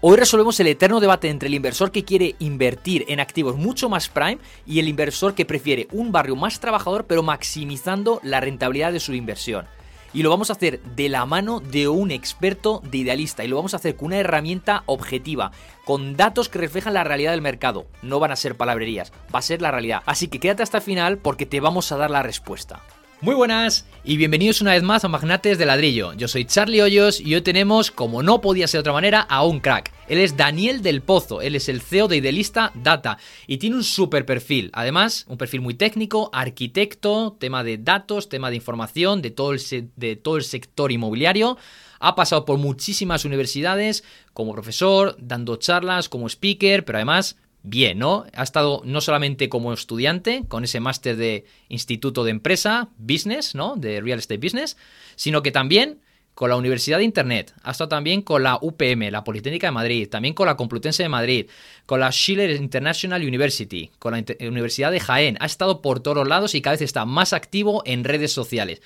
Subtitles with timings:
[0.00, 4.08] Hoy resolvemos el eterno debate entre el inversor que quiere invertir en activos mucho más
[4.08, 9.00] prime y el inversor que prefiere un barrio más trabajador pero maximizando la rentabilidad de
[9.00, 9.66] su inversión.
[10.14, 13.56] Y lo vamos a hacer de la mano de un experto de idealista y lo
[13.56, 15.50] vamos a hacer con una herramienta objetiva,
[15.84, 17.88] con datos que reflejan la realidad del mercado.
[18.00, 20.04] No van a ser palabrerías, va a ser la realidad.
[20.06, 22.84] Así que quédate hasta el final porque te vamos a dar la respuesta.
[23.20, 26.12] Muy buenas y bienvenidos una vez más a Magnates de Ladrillo.
[26.12, 29.44] Yo soy Charlie Hoyos y hoy tenemos, como no podía ser de otra manera, a
[29.44, 29.92] un crack.
[30.06, 33.82] Él es Daniel del Pozo, él es el CEO de Idealista Data y tiene un
[33.82, 34.70] super perfil.
[34.72, 39.60] Además, un perfil muy técnico, arquitecto, tema de datos, tema de información, de todo el,
[39.96, 41.58] de todo el sector inmobiliario.
[41.98, 47.36] Ha pasado por muchísimas universidades como profesor, dando charlas, como speaker, pero además
[47.68, 48.26] bien, ¿no?
[48.34, 53.76] Ha estado no solamente como estudiante, con ese máster de Instituto de Empresa, Business, ¿no?
[53.76, 54.76] De Real Estate Business,
[55.16, 56.00] sino que también
[56.38, 60.08] con la Universidad de Internet, ha estado también con la UPM, la Politécnica de Madrid,
[60.08, 61.50] también con la Complutense de Madrid,
[61.84, 66.54] con la Schiller International University, con la Universidad de Jaén, ha estado por todos lados
[66.54, 68.82] y cada vez está más activo en redes sociales.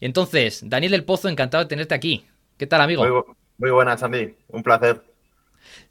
[0.00, 2.24] Entonces, Daniel del Pozo, encantado de tenerte aquí.
[2.56, 3.04] ¿Qué tal, amigo?
[3.04, 3.22] Muy,
[3.58, 4.34] muy buenas, Andy.
[4.48, 5.02] Un placer.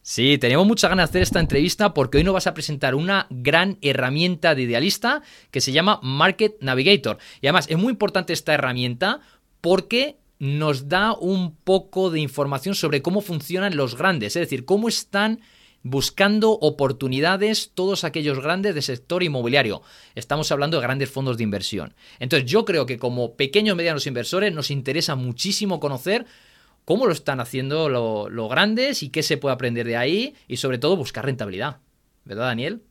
[0.07, 3.25] Sí, teníamos muchas ganas de hacer esta entrevista porque hoy nos vas a presentar una
[3.31, 7.17] gran herramienta de idealista que se llama Market Navigator.
[7.41, 9.21] Y además es muy importante esta herramienta
[9.61, 14.89] porque nos da un poco de información sobre cómo funcionan los grandes, es decir, cómo
[14.89, 15.41] están
[15.81, 19.81] buscando oportunidades todos aquellos grandes del sector inmobiliario.
[20.13, 21.95] Estamos hablando de grandes fondos de inversión.
[22.19, 26.27] Entonces yo creo que como pequeños y medianos inversores nos interesa muchísimo conocer
[26.85, 30.77] cómo lo están haciendo los grandes y qué se puede aprender de ahí y sobre
[30.77, 31.77] todo buscar rentabilidad.
[32.23, 32.81] ¿Verdad, Daniel?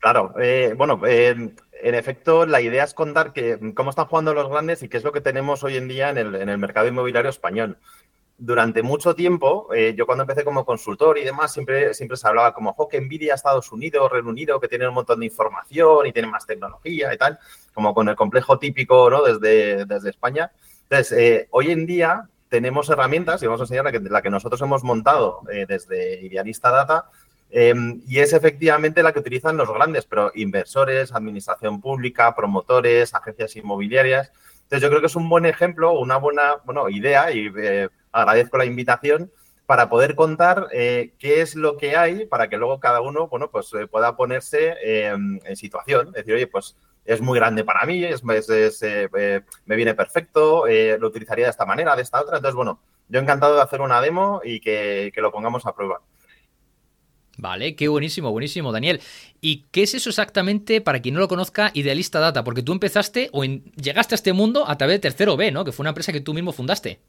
[0.00, 1.54] Claro, eh, bueno, en
[1.94, 5.12] efecto, la idea es contar que, cómo están jugando los grandes y qué es lo
[5.12, 7.78] que tenemos hoy en día en el, mercado inmobiliario español.
[8.38, 12.52] Durante mucho tiempo, eh, yo cuando empecé como consultor y demás, siempre, siempre se hablaba
[12.52, 16.12] como, ojo, que Nvidia Estados Unidos, Reino Unido, que tienen un montón de información y
[16.12, 17.38] tienen más tecnología y tal,
[17.72, 19.22] como con el complejo típico, ¿no?
[19.22, 20.50] Desde, desde España.
[20.84, 24.84] Entonces, eh, hoy en día tenemos herramientas y vamos a enseñar la que, nosotros hemos
[24.84, 27.06] montado eh, desde Idealista Data
[27.48, 33.56] em, y es efectivamente la que utilizan los grandes, pero inversores, administración pública, promotores, agencias
[33.56, 34.32] inmobiliarias.
[34.64, 38.58] Entonces yo creo que es un buen ejemplo, una buena bueno, idea y eh, agradezco
[38.58, 39.32] la invitación
[39.64, 43.50] para poder contar eh, qué es lo que hay para que luego cada uno bueno,
[43.50, 46.12] pues, pueda ponerse em, en situación.
[46.12, 50.96] Decir, oye, pues es muy grande para mí, es, eh, eh, me viene perfecto, eh,
[50.98, 52.36] lo utilizaría de esta manera, de esta otra.
[52.36, 56.00] Entonces, bueno, yo encantado de hacer una demo y que, lo pongamos a prueba.
[57.38, 59.00] Vale, qué buenísimo, buenísimo, Daniel.
[59.40, 62.44] ¿Y qué es eso exactamente, para quien no lo conozca, Idealista Data?
[62.44, 65.64] Porque tú empezaste o llegaste a este mundo a través de Tercero B, ¿no?
[65.64, 67.00] Que fue una empresa que tú mismo fundaste.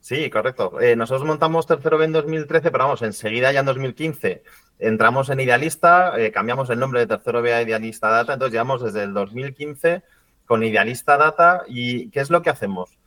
[0.00, 0.74] Sí, correcto.
[0.96, 4.42] nosotros montamos Tercero B en 2013, pero vamos, enseguida ya en 2015
[4.78, 8.82] entramos en Idealista, eh, cambiamos el nombre de Tercero B a Idealista Data, entonces llevamos
[8.82, 10.02] desde el 2015
[10.46, 12.98] con Idealista Data y ¿qué es lo que hacemos?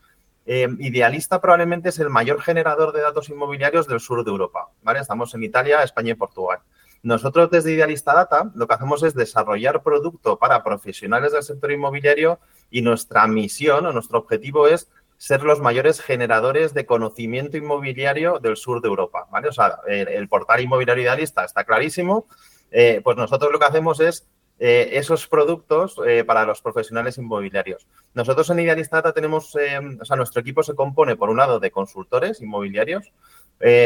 [0.46, 5.00] Eh, Idealista probablemente es el mayor generador de datos inmobiliarios del sur de Europa, ¿vale?
[5.00, 6.59] Estamos en Italia, España y Portugal.
[7.03, 12.40] Nosotros desde Idealista Data lo que hacemos es desarrollar producto para profesionales del sector inmobiliario
[12.69, 18.57] y nuestra misión o nuestro objetivo es ser los mayores generadores de conocimiento inmobiliario del
[18.57, 19.49] sur de Europa, ¿vale?
[19.49, 22.25] O sea, el, portal inmobiliario idealista está clarísimo,
[22.71, 24.27] eh, pues nosotros lo que hacemos es
[24.57, 27.85] eh, esos productos eh, para los profesionales inmobiliarios.
[28.15, 31.69] Nosotros en Idealista Data tenemos, o sea, nuestro equipo se compone por un lado de
[31.69, 33.13] consultores inmobiliarios,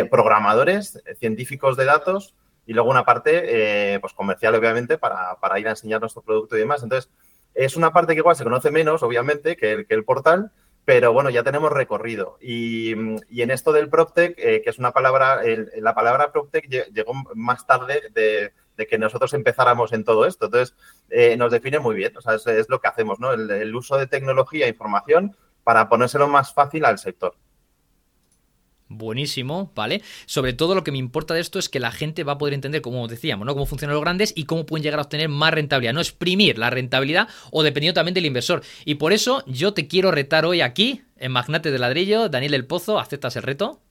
[0.10, 2.34] programadores, científicos de datos
[2.66, 6.82] y luego una parte, pues comercial obviamente, para, ir a enseñar nuestro producto y demás.
[6.82, 7.12] Entonces,
[7.54, 10.54] es una parte que igual se conoce menos, obviamente, que el, que el portal,
[10.86, 12.38] pero bueno, ya tenemos recorrido.
[12.40, 15.42] Y, en esto del PropTech, eh, que es una palabra,
[15.78, 18.54] la palabra PropTech llegó más tarde de,
[18.86, 20.46] que nosotros empezáramos en todo esto.
[20.46, 20.76] Entonces,
[21.10, 23.34] eh, nos define muy bien, o sea, es, lo que hacemos, ¿no?
[23.34, 27.36] El, el, uso de tecnología e información para ponérselo más fácil al sector.
[28.88, 30.04] Buenísimo, ¿vale?
[30.28, 32.54] Sobre todo lo que me importa de esto es que la gente va a poder
[32.54, 33.54] entender, como decíamos, ¿no?
[33.54, 35.94] Cómo funcionan los grandes y cómo pueden llegar a obtener más rentabilidad.
[35.94, 38.62] No exprimir la rentabilidad o dependiendo también del inversor.
[38.86, 42.66] Y por eso yo te quiero retar hoy aquí, en Magnate de Ladrillo, Daniel del
[42.66, 43.82] Pozo, ¿aceptas el reto?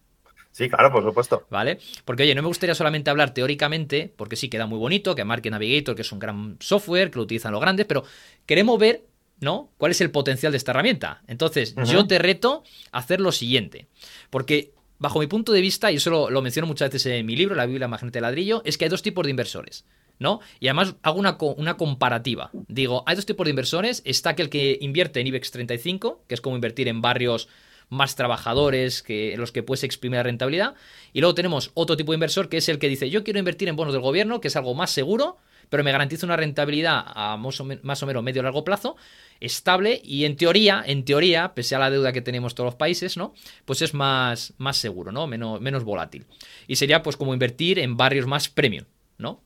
[0.52, 1.44] Sí, claro, por supuesto.
[1.50, 1.81] ¿Vale?
[2.05, 5.50] Porque, oye, no me gustaría solamente hablar teóricamente, porque sí queda muy bonito, que Market
[5.50, 8.05] Navigator, que es un gran software, que lo utilizan los grandes, pero
[8.47, 9.02] queremos ver,
[9.40, 9.73] ¿no?
[9.76, 11.25] ¿Cuál es el potencial de esta herramienta?
[11.26, 12.62] Entonces, yo te reto
[12.93, 13.88] a hacer lo siguiente.
[14.31, 14.74] Porque
[15.05, 17.67] bajo mi punto de vista, y eso lo, menciono muchas veces en mi libro, La
[17.67, 19.85] Biblia Magente de Ladrillo, es que hay dos tipos de inversores.
[20.19, 20.41] ¿no?
[20.61, 22.51] Y además hago una, una, comparativa.
[22.69, 24.01] Digo, hay dos tipos de inversores.
[24.06, 27.49] Está aquel que invierte en IBEX 35, que es como invertir en barrios
[27.91, 30.75] más trabajadores, que los que puedes exprimir la rentabilidad.
[31.12, 33.69] Y luego tenemos otro tipo de inversor que es el que dice, yo quiero invertir
[33.69, 35.37] en bonos del gobierno, que es algo más seguro,
[35.69, 38.96] pero me garantiza una rentabilidad a más o, menos medio largo plazo,
[39.40, 43.16] estable y en teoría, en teoría, pese a la deuda que tenemos todos los países,
[43.16, 43.34] ¿no?
[43.64, 45.26] Pues es más, más seguro, ¿no?
[45.26, 46.26] Menos, menos volátil.
[46.66, 48.84] Y sería pues como invertir en barrios más premium,
[49.19, 49.43] ¿no?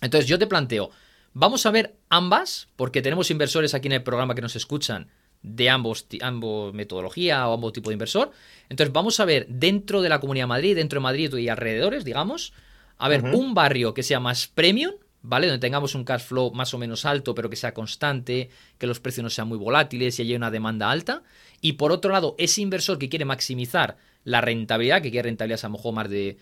[0.00, 0.90] Entonces yo te planteo,
[1.32, 5.08] vamos a ver ambas, porque tenemos inversores aquí en el programa que nos escuchan
[5.42, 8.32] de ambos, ambos metodología o ambos tipo de inversor.
[8.68, 12.04] Entonces vamos a ver dentro de la Comunidad de Madrid, dentro de Madrid y alrededores,
[12.04, 12.52] digamos,
[12.98, 15.46] a ver un barrio que sea más premium, ¿vale?
[15.46, 19.00] Donde tengamos un cash flow más o menos alto, pero que sea constante, que los
[19.00, 21.22] precios no sean muy volátiles y haya una demanda alta.
[21.60, 25.68] Y por otro lado, ese inversor que quiere maximizar la rentabilidad, que quiere rentabilidad a
[25.68, 26.38] lo mejor más de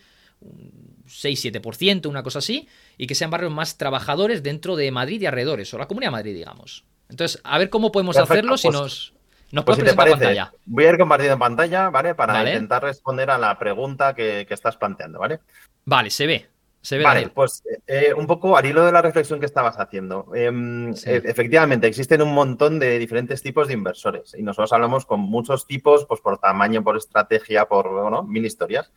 [1.07, 5.73] 6-7%, una cosa así, y que sean barrios más trabajadores dentro de Madrid y alrededores,
[5.73, 6.85] o la Comunidad de Madrid, digamos.
[7.09, 9.13] Entonces, a ver cómo podemos hacerlo si pues, nos...
[9.49, 10.51] Nos pues si pantalla.
[10.65, 12.13] Voy a ir compartiendo en pantalla, ¿vale?
[12.15, 15.39] Para intentar responder a la pregunta que, estás planteando, ¿vale?
[15.85, 16.49] Vale, se ve.
[16.87, 20.33] Se ve vale, pues eh, un poco al hilo de la reflexión que estabas haciendo.
[20.33, 25.19] Em, e, efectivamente, existen un montón de diferentes tipos de inversores y nosotros hablamos con
[25.19, 28.93] muchos tipos, pues por tamaño, por estrategia, por bueno, mil historias.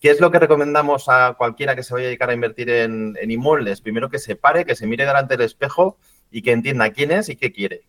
[0.00, 3.18] ¿Qué es lo que recomendamos a cualquiera que se vaya a dedicar a invertir en,
[3.20, 3.82] en inmuebles?
[3.82, 5.98] Primero que se pare, que se mire delante del espejo
[6.30, 7.84] y que entienda quién es y qué quiere.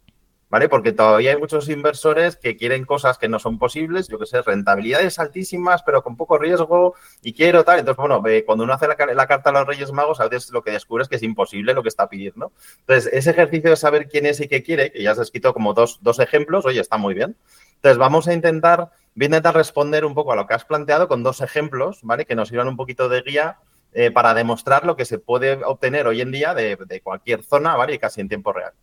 [0.50, 0.70] ¿Vale?
[0.70, 4.42] Porque todavía hay muchos inversores que quieren cosas que no son posibles, yo que sé,
[4.42, 7.80] rentabilidades altísimas, pero con poco riesgo y quiero tal.
[7.80, 10.72] Entonces, bueno, cuando uno hace la, carta a los Reyes Magos, a veces lo que
[10.72, 12.54] descubres es que es imposible lo que está pidiendo.
[12.80, 15.74] Entonces, ese ejercicio de saber quién es y qué quiere, que ya has escrito como
[15.74, 17.36] dos, dos ejemplos, oye, está muy bien.
[17.76, 21.08] Entonces, vamos a intentar, voy a intentar responder un poco a lo que has planteado
[21.08, 22.26] con dos ejemplos, ¿vale?
[22.26, 23.58] Que nos sirvan un poquito de guía
[23.94, 27.96] eh, para demostrar lo que se puede obtener hoy en día de, cualquier zona, ¿vale?
[27.96, 28.74] Y casi en tiempo real.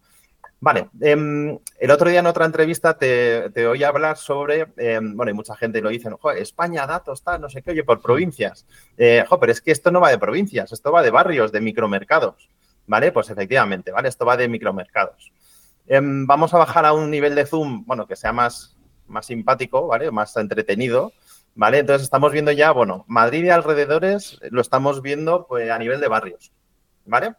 [0.60, 5.30] Vale, em, el otro día en otra entrevista te, te oí hablar sobre, em, bueno,
[5.30, 6.08] y mucha gente lo dice,
[6.38, 8.66] España, datos, tal, no sé qué, oye, por provincias.
[8.96, 12.48] Eh, pero es que esto no va de provincias, esto va de barrios, de micromercados,
[12.86, 13.12] ¿vale?
[13.12, 14.08] Pues efectivamente, ¿vale?
[14.08, 15.32] Esto va de micromercados.
[15.86, 19.86] Em, vamos a bajar a un nivel de zoom, bueno, que sea más, más simpático,
[19.86, 20.10] ¿vale?
[20.10, 21.12] Más entretenido.
[21.56, 21.78] ¿Vale?
[21.78, 26.08] Entonces estamos viendo ya, bueno, Madrid y alrededores lo estamos viendo pues, a nivel de
[26.08, 26.52] barrios.
[27.06, 27.34] ¿Vale?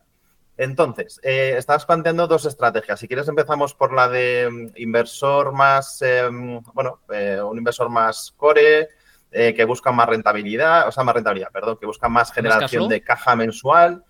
[0.58, 3.00] Entonces, eh, estabas planteando dos estrategias.
[3.00, 8.34] Si quieres empezamos por la de mm, inversor más, em, bueno, eh, un inversor más
[8.38, 8.90] core,
[9.32, 13.02] eh, que busca más rentabilidad, o sea, más rentabilidad, perdón, que busca más generación de
[13.02, 14.04] caja mensual,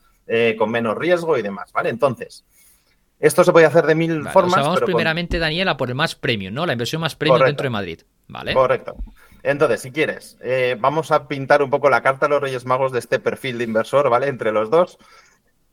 [0.57, 1.89] con menos riesgo y demás, ¿vale?
[1.89, 2.45] Entonces,
[3.19, 4.62] esto se puede hacer de mil formas.
[4.62, 6.65] vamos primeramente, Daniela, por el más premium, ¿no?
[6.65, 8.53] La inversión más premium dentro de Madrid, ¿vale?
[8.53, 8.95] Correcto.
[9.45, 12.92] Entonces, si quieres, eh, vamos a pintar un poco la carta a los Reyes Magos
[12.92, 14.27] de este perfil de inversor, ¿vale?
[14.27, 14.97] Entre los dos.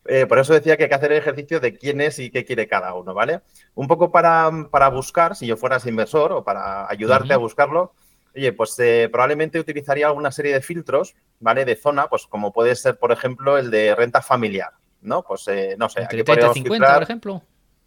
[0.06, 2.44] Eh, por eso decía que hay que hacer el ejercicio de quién es y qué
[2.44, 3.40] quiere cada uno, ¿vale?
[3.75, 4.50] Un poco para,
[4.90, 7.94] buscar, si yo fueras inversor o para ayudarte a buscarlo,
[8.34, 11.64] oye, pues eh, probablemente utilizaría alguna serie de filtros, ¿vale?
[11.64, 14.72] De zona, pues como puede ser, por ejemplo, el de renta familiar,
[15.02, 15.22] ¿no?
[15.22, 15.46] Pues
[15.78, 16.02] no sé.
[16.02, 17.43] aquí 30 50, por ejemplo.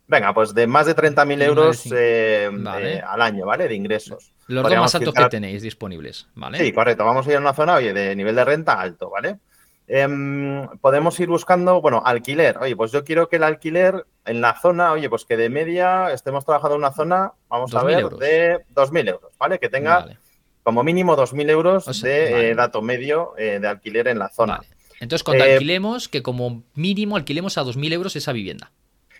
[0.07, 3.67] Venga, pues de más de 30.000 euros eh, eh, al año, ¿vale?
[3.67, 4.33] De ingresos.
[4.47, 6.59] Los dos más altos que tenéis disponibles, ¿vale?
[6.59, 7.03] Sí, correcto.
[7.03, 9.39] Vamos a ir a una zona, oye, de nivel de renta alto, ¿vale?
[9.87, 12.57] Em, podemos ir buscando, bueno, alquiler.
[12.57, 16.11] Oye, pues yo quiero que el alquiler en la zona, oye, pues que de media
[16.11, 19.59] estemos trabajando en una zona, vamos a ver, de 2.000 euros, ¿vale?
[19.59, 20.17] Que tenga
[20.63, 24.61] como mínimo 2.000 euros de eh, dato medio de alquiler en la zona.
[24.99, 28.71] Entonces, cuando alquilemos, que como mínimo alquilemos a 2.000 euros esa vivienda.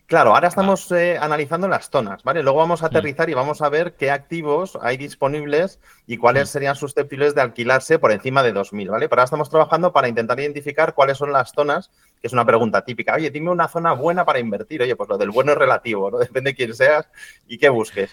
[0.07, 2.43] Claro, ahora estamos eh, analizando las zonas, ¿vale?
[2.43, 2.89] Luego vamos a mm.
[2.89, 6.51] aterrizar y vamos a ver qué activos hay disponibles y cuáles mm.
[6.51, 9.09] serían susceptibles de alquilarse por encima de 2.000, ¿vale?
[9.09, 11.89] Pero ahora estamos trabajando para intentar identificar cuáles son las zonas,
[12.21, 13.15] que es una pregunta típica.
[13.15, 14.83] Oye, dime una zona buena para invertir.
[14.83, 16.17] Oye, pues lo del bueno es relativo, ¿no?
[16.19, 17.09] Depende de quién seas
[17.47, 18.11] y qué busques.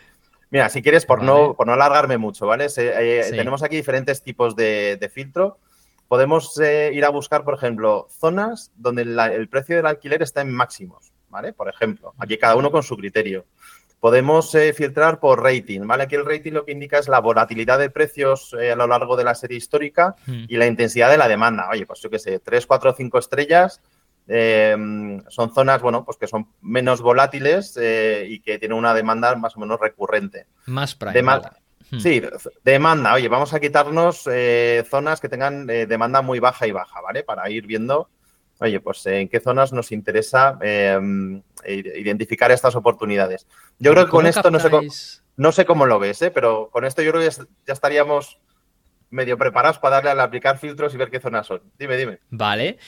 [0.48, 2.68] Mira, si quieres, por, no, por no alargarme mucho, ¿vale?
[2.74, 5.58] Eh, tenemos aquí diferentes tipos de, filtro.
[6.08, 10.52] Podemos eh, ir a buscar, por ejemplo, zonas donde el precio del alquiler está en
[10.52, 11.11] máximos.
[11.32, 11.52] ¿Vale?
[11.52, 13.46] Por ejemplo, aquí cada uno con su criterio.
[13.98, 16.04] Podemos eh, filtrar por rating, ¿vale?
[16.04, 19.16] Aquí el rating lo que indica es la volatilidad de precios eh, a lo largo
[19.16, 20.44] de la serie histórica hmm.
[20.48, 21.68] y la intensidad de la demanda.
[21.70, 23.80] Oye, pues yo qué sé, 3, 4, 5 estrellas
[24.28, 24.76] eh,
[25.28, 29.60] son zonas, bueno, pues que son menos volátiles y que tienen una demanda más o
[29.60, 30.46] menos recurrente.
[30.66, 31.14] Más prime.
[31.14, 31.56] Demanda.
[31.90, 31.98] Hmm.
[31.98, 32.22] Sí,
[32.62, 33.14] demanda.
[33.14, 34.28] Oye, vamos a quitarnos
[34.90, 37.22] zonas que tengan demanda muy baja y baja, ¿vale?
[37.22, 38.08] Para ir viendo
[38.62, 43.46] oye, pues en qué zonas nos interesa em, identificar estas oportunidades.
[43.78, 44.88] Yo creo que con esto no sé, cómo,
[45.36, 46.30] no sé cómo lo ves, ¿eh?
[46.30, 48.38] pero con esto yo creo que ya estaríamos
[49.10, 51.60] medio preparados para darle al aplicar filtros y ver qué zonas son.
[51.78, 52.20] Dime, dime.
[52.30, 52.78] Vale.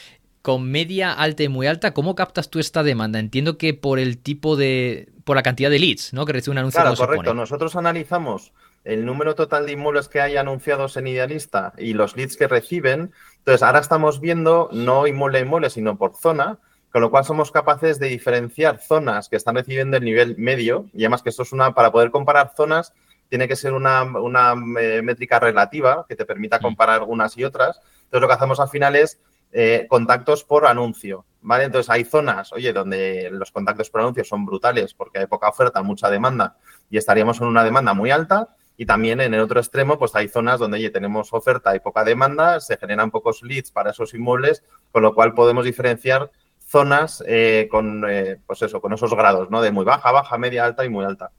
[0.43, 3.19] Con media alta y muy alta, ¿cómo captas tú esta demanda?
[3.19, 5.09] Entiendo que por el tipo de.
[5.25, 6.27] por la cantidad de leads, ¿no?
[6.27, 6.83] Que recibe un anuncio.
[6.83, 7.35] Claro, correcto.
[7.35, 8.53] Nosotros analizamos
[8.85, 13.13] el número total de inmuebles que hay anunciados en Idealista y los leads que reciben.
[13.39, 16.59] Entonces, ahora estamos viendo no inmueble a inmueble, sino por zona,
[16.93, 21.03] con lo cual somos capaces de diferenciar zonas que están recibiendo el nivel medio, y
[21.03, 22.93] además que esto es una, para poder comparar zonas,
[23.29, 27.81] tiene que ser una, una eh, métrica relativa que te permita comparar unas y otras.
[28.05, 29.19] Entonces, lo que hacemos al final es
[29.51, 31.65] eh, contactos por anuncio, ¿vale?
[31.65, 35.83] Entonces, hay zonas, oye, donde los contactos por anuncio son brutales porque hay poca oferta,
[35.83, 36.57] mucha demanda,
[36.91, 40.29] y estaríamos en una demanda muy alta, y también en el otro extremo, pues hay
[40.29, 45.03] zonas donde tenemos oferta y poca demanda, se generan pocos leads para esos inmuebles, con
[45.03, 49.63] lo cual podemos diferenciar zonas eh, con, eh, pues eso, con esos grados, ¿no?
[49.63, 51.31] De muy baja, baja, media, alta y muy alta.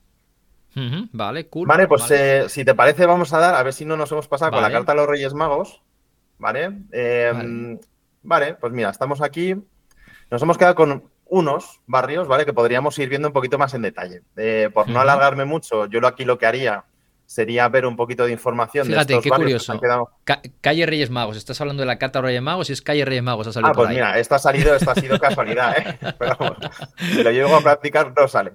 [1.11, 1.67] vale, cool.
[1.67, 4.29] Vale, pues eh, si te parece, vamos a dar, a ver si no nos hemos
[4.29, 5.81] pasado con la carta de los Reyes Magos.
[6.37, 6.69] ¿Vale?
[6.91, 7.79] Em,
[8.21, 8.55] vale.
[8.55, 9.55] pues mira, estamos aquí.
[10.29, 12.45] Nos hemos quedado con unos barrios, ¿vale?
[12.45, 14.21] Que podríamos ir viendo un poquito más en detalle.
[14.73, 16.85] por no alargarme mucho, yo aquí lo que haría
[17.25, 19.79] sería ver un poquito de información Fíjate, de estos qué curioso.
[20.61, 23.47] calle Reyes Magos, estás hablando de la carta Reyes Magos y es Calle Reyes Magos,
[23.47, 25.97] ha salido Ah, pues mira, esto ha salido, esto ha sido casualidad, ¿eh?
[26.19, 26.55] Pero
[26.97, 28.53] si lo llego a practicar, no sale.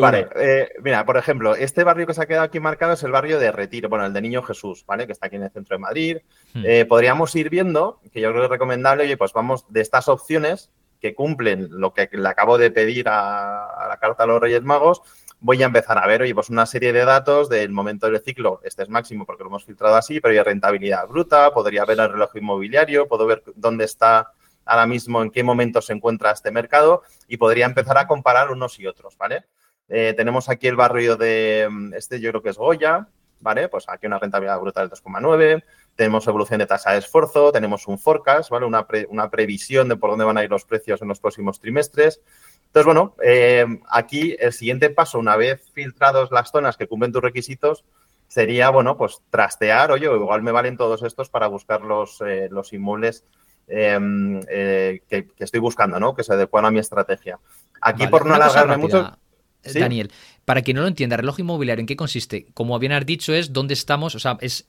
[0.00, 3.12] vale, eh, mira, por ejemplo, este barrio que se ha quedado aquí marcado es el
[3.12, 5.06] barrio de Retiro, bueno, el de Niño Jesús, ¿vale?
[5.06, 6.16] Que está aquí en el centro de Madrid.
[6.54, 6.62] Hmm.
[6.64, 10.08] Eh, podríamos ir viendo, que yo creo que es recomendable, oye, pues vamos de estas
[10.08, 14.40] opciones que cumplen lo que le acabo de pedir a, a la carta de los
[14.40, 15.02] Reyes Magos,
[15.40, 18.60] voy a empezar a ver, oye, pues una serie de datos del momento del ciclo,
[18.64, 22.10] este es máximo porque lo hemos filtrado así, pero hay rentabilidad bruta, podría ver el
[22.10, 24.32] reloj inmobiliario, puedo ver dónde está
[24.64, 28.78] ahora mismo, en qué momento se encuentra este mercado y podría empezar a comparar unos
[28.78, 29.46] y otros, ¿vale?
[29.88, 33.08] Eh, tenemos aquí el barrio de, este yo creo que es Goya,
[33.40, 33.68] ¿vale?
[33.68, 35.62] Pues aquí una rentabilidad bruta del 2,9,
[35.94, 38.66] tenemos evolución de tasa de esfuerzo, tenemos un forecast, ¿vale?
[38.66, 42.20] Una, una previsión de por dónde van a ir los precios en los próximos trimestres.
[42.68, 47.22] Entonces, bueno, eh, aquí el siguiente paso, una vez filtrados las zonas que cumplen tus
[47.22, 47.84] requisitos,
[48.28, 52.72] sería, bueno, pues trastear, oye, igual me valen todos estos para buscar los, eh, los
[52.74, 53.24] inmuebles
[53.68, 56.14] em, eh, que, estoy buscando, ¿no?
[56.14, 57.38] Que se adecuan a mi estrategia.
[57.80, 59.16] Aquí, por no alargarme mucho.
[59.62, 60.12] Daniel,
[60.44, 62.46] para quien no lo entienda, reloj inmobiliario, ¿en qué consiste?
[62.54, 64.68] Como bien has dicho, es dónde estamos, o sea, es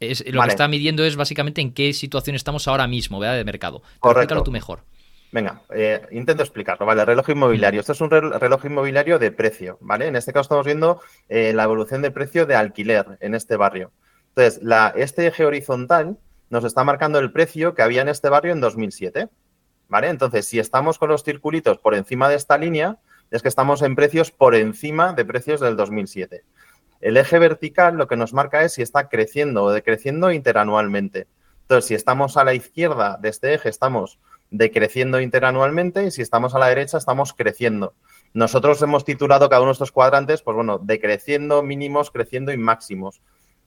[0.00, 3.36] lo que está midiendo es básicamente en qué situación estamos ahora mismo, ¿verdad?
[3.36, 3.82] De mercado.
[4.02, 4.84] Explícalo tú mejor.
[5.30, 6.86] Venga, eh, intento explicarlo.
[6.86, 7.80] Vale, reloj inmobiliario.
[7.80, 10.06] Esto es un reloj inmobiliario de precio, ¿vale?
[10.06, 13.92] En este caso estamos viendo eh, la evolución de precio de alquiler en este barrio.
[14.28, 16.16] Entonces, la, este eje horizontal
[16.48, 19.28] nos está marcando el precio que había en este barrio en 2007,
[19.88, 20.08] ¿vale?
[20.08, 22.98] Entonces, si estamos con los circulitos por encima de esta línea,
[23.30, 26.44] es que estamos en precios por encima de precios del 2007.
[27.00, 31.26] El eje vertical lo que nos marca es si está creciendo o decreciendo interanualmente.
[31.62, 34.18] Entonces, si estamos a la izquierda de este eje, estamos
[34.50, 37.94] decreciendo interanualmente y si estamos a la derecha estamos creciendo.
[38.34, 43.20] Nosotros hemos titulado cada uno de estos cuadrantes, pues bueno, decreciendo, mínimos, creciendo y máximos.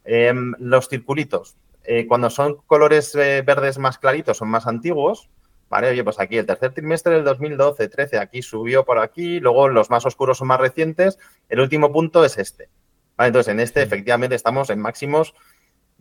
[0.04, 5.30] Em, los circulitos, eh, cuando son colores eh, verdes más claritos, son más antiguos,
[5.70, 5.90] ¿vale?
[5.90, 9.90] Oye, pues aquí el tercer trimestre del 2012, 13, aquí subió por aquí, luego los
[9.90, 11.18] más oscuros son más recientes,
[11.50, 12.70] el último punto es este.
[13.18, 15.34] Entonces, en este efectivamente estamos en máximos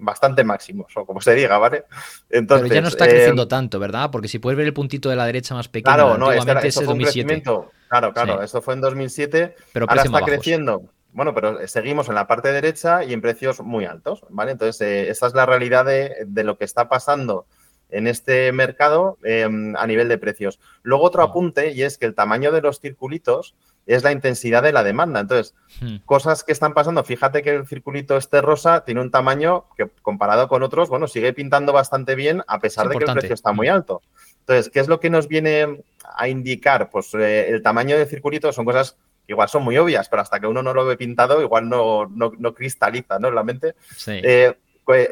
[0.00, 1.84] bastante máximos, o como se diga, ¿vale?
[2.28, 4.10] Entonces, Pero ya no está creciendo eh, tanto, ¿verdad?
[4.10, 7.42] Porque si puedes ver el puntito de la derecha más pequeño, claro, no, este, 2007.
[7.88, 10.82] claro, claro, esto fue en 2007, pero ahora está creciendo.
[11.12, 14.52] Bueno, pero seguimos en la parte derecha y en precios muy altos, ¿vale?
[14.52, 17.46] Entonces, eh, esta es la realidad de, lo que está pasando
[17.88, 20.60] en este mercado em, a nivel de precios.
[20.82, 24.72] Luego otro apunte y es que el tamaño de los circulitos es la intensidad de
[24.72, 25.20] la demanda.
[25.20, 25.96] Entonces, hmm.
[26.04, 30.48] cosas que están pasando, fíjate que el circulito este rosa tiene un tamaño que comparado
[30.48, 33.68] con otros, bueno, sigue pintando bastante bien a pesar de que el precio está muy
[33.68, 34.02] alto.
[34.40, 35.82] Entonces, ¿qué es lo que nos viene
[36.16, 36.90] a indicar?
[36.90, 38.96] Pues eh, el tamaño del circulito son cosas
[39.26, 42.06] que igual son muy obvias, pero hasta que uno no lo ve pintado, igual no,
[42.06, 43.30] no, cristaliza ¿no?
[43.30, 43.74] la mente.
[44.06, 44.54] Eh,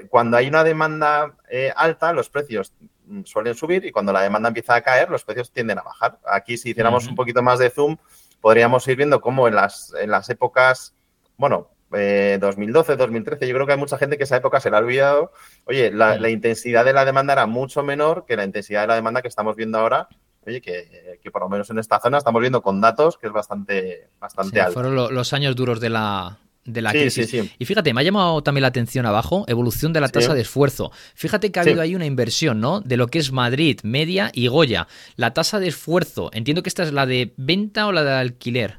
[0.08, 2.72] cuando hay una demanda eh, alta, los precios
[3.06, 6.18] mm, suelen subir y cuando la demanda empieza a caer, los precios tienden a bajar.
[6.26, 7.96] Aquí, si hiciéramos un poquito más de zoom,
[8.40, 10.94] podríamos ir viendo cómo en las, en las épocas,
[11.36, 14.78] bueno, 2012, eh, 2013, yo creo que hay mucha gente que esa época se la
[14.78, 15.32] ha olvidado.
[15.64, 19.22] Oye, la, intensidad de la demanda era mucho menor que la intensidad de la demanda
[19.22, 20.08] que estamos viendo ahora.
[20.46, 24.08] Oye, que, por lo menos en esta zona estamos viendo con datos que es bastante,
[24.18, 24.74] bastante alto.
[24.74, 27.34] Fueron los años duros de la, de la crisis.
[27.58, 30.92] Y fíjate, me ha llamado también la atención abajo, evolución de la tasa de esfuerzo.
[31.14, 32.80] Fíjate que ha habido ahí una inversión, ¿no?
[32.80, 34.86] De lo que es Madrid, Media y Goya.
[35.16, 38.78] La tasa de esfuerzo, entiendo que esta es la de venta o la de alquiler.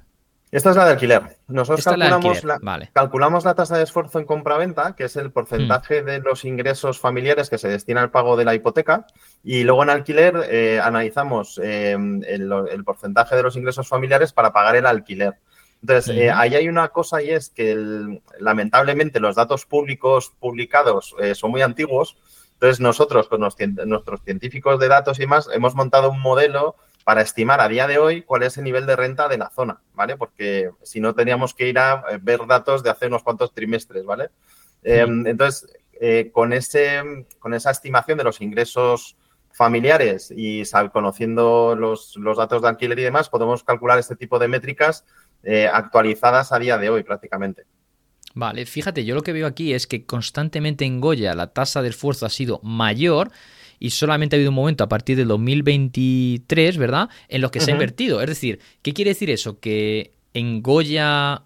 [0.51, 1.37] Esta es la de alquiler.
[1.47, 6.05] Nosotros calculamos la, calculamos la tasa de esfuerzo en compra-venta, que es el porcentaje hmm.
[6.05, 9.05] de los ingresos familiares que se destina al pago de la hipoteca,
[9.43, 11.95] y luego en alquiler eh, analizamos eh,
[12.27, 15.35] el porcentaje de los ingresos familiares para pagar el alquiler.
[15.81, 21.35] Entonces, eh, ahí hay una cosa y es que lamentablemente los datos públicos publicados eh,
[21.35, 22.17] son muy antiguos.
[22.53, 27.61] Entonces, nosotros con nuestros científicos de datos y más hemos montado un modelo para estimar
[27.61, 30.17] a día de hoy cuál es el nivel de renta de la zona, ¿vale?
[30.17, 34.03] Porque si no, teníamos que ir a eh, ver datos de hace unos cuantos trimestres,
[34.03, 34.29] ¿vale?
[34.83, 35.71] Em, entonces,
[36.31, 39.17] con, ese, con esa estimación de los ingresos
[39.51, 44.47] familiares y conociendo los, los, datos de alquiler y demás, podemos calcular este tipo de
[44.47, 45.03] métricas
[45.43, 47.63] eh, actualizadas a día de hoy prácticamente.
[48.35, 51.89] Vale, fíjate, yo lo que veo aquí es que constantemente en Goya la tasa de
[51.89, 53.31] esfuerzo ha sido mayor
[53.79, 57.71] y solamente ha habido un momento a partir del 2023, ¿verdad?, en los que se
[57.71, 58.21] ha invertido.
[58.21, 59.59] Es decir, ¿qué quiere decir eso?
[59.59, 61.43] Que en Goya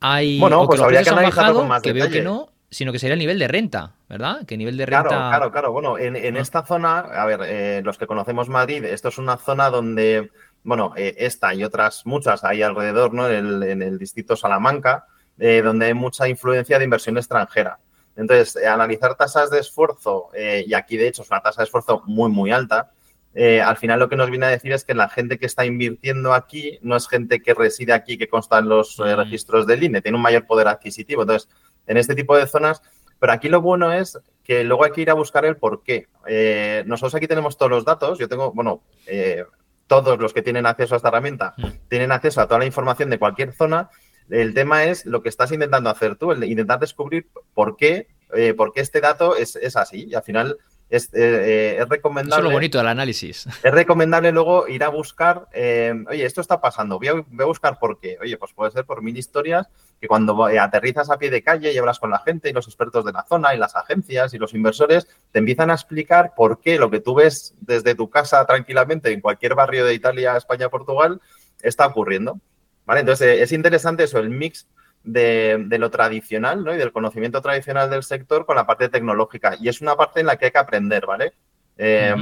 [0.00, 0.38] hay...
[0.38, 3.20] Bueno, pues habría que analizarlo con más que veo que no, sino que sería el
[3.20, 4.46] nivel de renta, ¿verdad?
[4.46, 5.08] Que nivel de renta.
[5.08, 5.72] Claro, claro, claro.
[5.72, 9.70] Bueno, en, esta zona, a ver, eh, los que conocemos Madrid, esto es una zona
[9.70, 10.30] donde,
[10.64, 13.28] bueno, eh, esta y otras muchas hay alrededor, ¿no?
[13.28, 15.06] En el, distrito Salamanca,
[15.38, 17.78] eh, donde hay mucha influencia de inversión extranjera.
[18.16, 22.30] Entonces, analizar tasas de esfuerzo, y aquí de hecho es una tasa de esfuerzo muy,
[22.30, 22.92] muy alta,
[23.34, 26.34] al final lo que nos viene a decir es que la gente que está invirtiendo
[26.34, 30.16] aquí no es gente que reside aquí, que consta en los registros del INE, tiene
[30.16, 31.22] un mayor poder adquisitivo.
[31.22, 31.48] Entonces,
[31.86, 32.82] en este tipo de zonas.
[33.18, 36.08] Pero aquí lo bueno es que luego hay que ir a buscar el por qué.
[36.26, 38.18] Eh, nosotros aquí tenemos todos los datos.
[38.18, 39.44] Yo tengo, bueno, eh,
[39.92, 41.66] todos los que tienen acceso a esta herramienta mm.
[41.90, 43.90] tienen acceso a toda la información de cualquier zona.
[44.30, 48.54] El tema es lo que estás intentando hacer tú, el intentar descubrir por qué, eh,
[48.54, 50.06] por qué este dato es, es así.
[50.08, 50.56] Y al final
[50.92, 52.34] es, eh, es recomendable.
[52.34, 53.46] Eso es lo bonito del análisis.
[53.62, 57.14] Es recomendable luego ir a buscar, eh, oye, esto está pasando, voy a,
[57.46, 58.18] buscar por qué.
[58.20, 59.68] Oye, pues puede ser por mil historias
[59.98, 63.06] que cuando aterrizas a pie de calle y hablas con la gente y los expertos
[63.06, 66.78] de la zona y las agencias y los inversores, te empiezan a explicar por qué
[66.78, 71.22] lo que tú ves desde tu casa tranquilamente en cualquier barrio de Italia, España, Portugal,
[71.62, 72.38] está ocurriendo.
[72.84, 73.00] ¿Vale?
[73.00, 74.66] Entonces, eh, es interesante eso, el mix
[75.04, 76.74] de, lo tradicional ¿no?
[76.74, 79.56] y del conocimiento tradicional del sector con la parte tecnológica.
[79.60, 81.32] Y es una parte en la que hay que aprender, ¿vale?
[81.78, 82.14] Eh,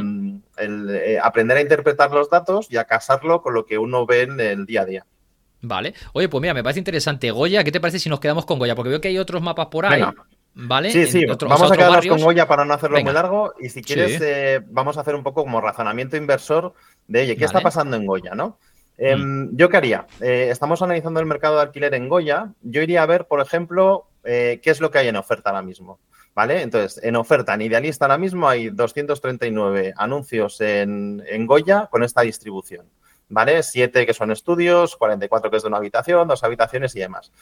[0.56, 4.22] el, eh, aprender a interpretar los datos y a casarlo con lo que uno ve
[4.22, 5.06] en el día a día.
[5.62, 5.94] Vale.
[6.12, 7.30] Oye, pues mira, me parece interesante.
[7.30, 8.74] Goya, ¿qué te parece si nos quedamos con Goya?
[8.74, 10.02] Porque veo que hay otros mapas por ahí.
[10.52, 10.90] ¿Vale?
[10.90, 13.54] Sí, sí, vamos a quedarnos con Goya para no hacerlo muy largo.
[13.60, 16.74] Y si quieres, eh, vamos a hacer un poco como razonamiento inversor
[17.06, 18.58] de, oye, ¿qué está pasando en Goya, no?
[19.00, 19.48] Em.
[19.56, 20.06] ¿Yo qué haría?
[20.20, 22.52] Eh, estamos analizando el mercado de alquiler en Goya.
[22.60, 25.62] Yo iría a ver, por ejemplo, eh, qué es lo que hay en oferta ahora
[25.62, 25.98] mismo.
[26.34, 26.60] ¿Vale?
[26.60, 32.86] Entonces, en oferta, en Idealista ahora mismo hay 239 anuncios en, Goya con esta distribución.
[33.30, 33.62] ¿Vale?
[33.62, 37.32] Siete que son estudios, 44 que es de una habitación, dos habitaciones y demás.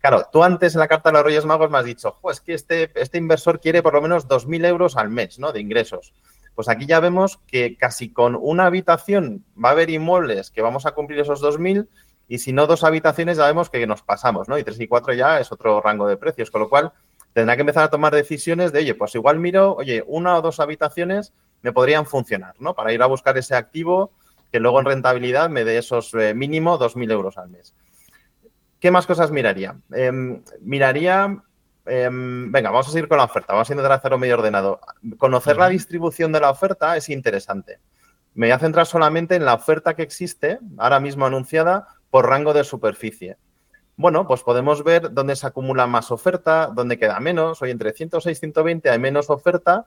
[0.00, 2.54] Claro, tú antes en la carta de los Reyes Magos me has dicho, es que
[2.54, 5.52] este, este inversor quiere por lo menos 2.000 euros al mes, ¿no?
[5.52, 6.12] De ingresos.
[6.58, 10.86] Pues aquí ya vemos que casi con una habitación va a haber inmuebles que vamos
[10.86, 11.86] a cumplir esos 2.000
[12.26, 14.58] y si no dos habitaciones ya vemos que nos pasamos, ¿no?
[14.58, 16.92] Y tres y cuatro ya es otro rango de precios, con lo cual
[17.32, 20.58] tendrá que empezar a tomar decisiones de, oye, pues igual miro, oye, una o dos
[20.58, 22.74] habitaciones me podrían funcionar, ¿no?
[22.74, 24.10] Para ir a buscar ese activo
[24.50, 27.72] que luego en rentabilidad me dé esos eh, mínimo 2.000 euros al mes.
[28.80, 29.76] ¿Qué más cosas miraría?
[29.92, 31.40] Em, miraría
[31.88, 33.52] Em, venga, vamos a seguir con la oferta.
[33.52, 34.80] Vamos a intentar hacerlo medio ordenado.
[35.16, 37.80] Conocer la distribución de la oferta es interesante.
[38.34, 42.52] Me voy a centrar solamente en la oferta que existe, ahora mismo anunciada, por rango
[42.52, 43.36] de superficie.
[43.96, 47.60] Bueno, pues podemos ver dónde se acumula más oferta, dónde queda menos.
[47.62, 49.86] Hoy entre 106 y 120 hay menos oferta.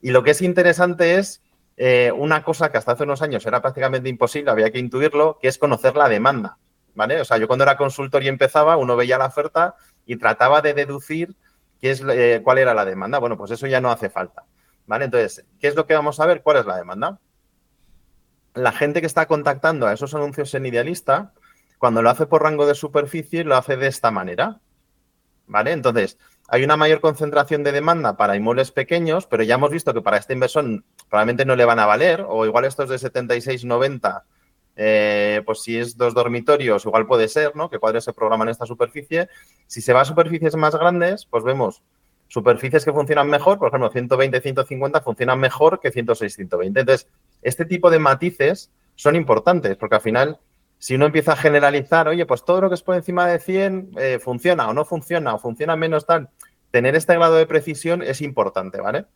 [0.00, 1.40] Y lo que es interesante es
[1.76, 5.48] eh, una cosa que hasta hace unos años era prácticamente imposible, había que intuirlo, que
[5.48, 6.58] es conocer la demanda.
[6.96, 7.20] ¿Vale?
[7.20, 9.74] O sea, yo cuando era consultor y empezaba, uno veía la oferta
[10.06, 11.34] y trataba de deducir
[11.80, 13.18] qué es, eh, cuál era la demanda.
[13.18, 14.44] Bueno, pues eso ya no hace falta.
[14.86, 15.06] ¿Vale?
[15.06, 16.42] Entonces, ¿qué es lo que vamos a ver?
[16.42, 17.18] ¿Cuál es la demanda?
[18.54, 21.32] La gente que está contactando a esos anuncios en Idealista,
[21.78, 24.60] cuando lo hace por rango de superficie, lo hace de esta manera.
[25.46, 25.72] ¿Vale?
[25.72, 30.02] Entonces, hay una mayor concentración de demanda para inmuebles pequeños, pero ya hemos visto que
[30.02, 34.22] para este inversor probablemente no le van a valer, o igual estos de 76,90
[34.76, 37.70] eh, pues si es dos dormitorios, igual puede ser, ¿no?
[37.70, 39.28] Que cuadres se programan en esta superficie.
[39.66, 41.82] Si se va a superficies más grandes, pues vemos
[42.28, 46.80] superficies que funcionan mejor, por ejemplo, 120, 150 funcionan mejor que 106, 120.
[46.80, 47.08] Entonces,
[47.42, 50.38] este tipo de matices son importantes, porque al final,
[50.78, 53.90] si uno empieza a generalizar, oye, pues todo lo que es por encima de 100
[53.98, 56.30] eh, funciona o no funciona, o funciona menos tal,
[56.70, 59.06] tener este grado de precisión es importante, ¿vale?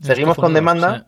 [0.00, 1.06] Seguimos con demanda.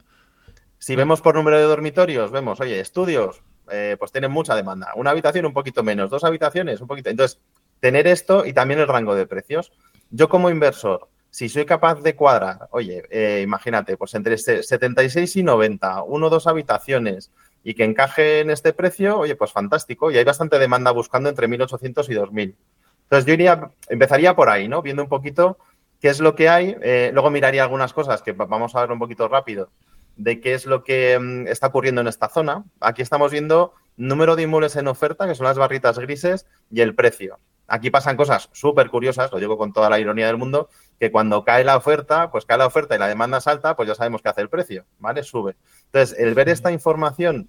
[0.78, 4.92] Si vemos por número de dormitorios, vemos, oye, estudios, eh, pues tienen mucha demanda.
[4.96, 7.10] Una habitación un poquito menos, dos habitaciones un poquito.
[7.10, 7.40] Entonces,
[7.80, 9.72] tener esto y también el rango de precios.
[10.10, 15.42] Yo como inversor, si soy capaz de cuadrar, oye, eh, imagínate, pues entre 76 y
[15.42, 17.30] 90, uno o dos habitaciones,
[17.62, 20.10] y que encaje en este precio, oye, pues fantástico.
[20.10, 22.54] Y hay bastante demanda buscando entre 1.800 y 2.000.
[23.02, 24.80] Entonces yo iría, empezaría por ahí, ¿no?
[24.82, 25.58] Viendo un poquito
[26.00, 26.76] qué es lo que hay.
[26.82, 29.70] Eh, luego miraría algunas cosas que vamos a ver un poquito rápido
[30.18, 32.64] de qué es lo que mm, está ocurriendo en esta zona.
[32.80, 36.94] Aquí estamos viendo número de inmuebles en oferta, que son las barritas grises, y el
[36.94, 37.38] precio.
[37.66, 41.44] Aquí pasan cosas súper curiosas, lo digo con toda la ironía del mundo, que cuando
[41.44, 44.22] cae la oferta, pues cae la oferta y la demanda es alta, pues ya sabemos
[44.22, 45.22] qué hace el precio, ¿vale?
[45.22, 45.56] Sube.
[45.86, 47.48] Entonces, el ver esta información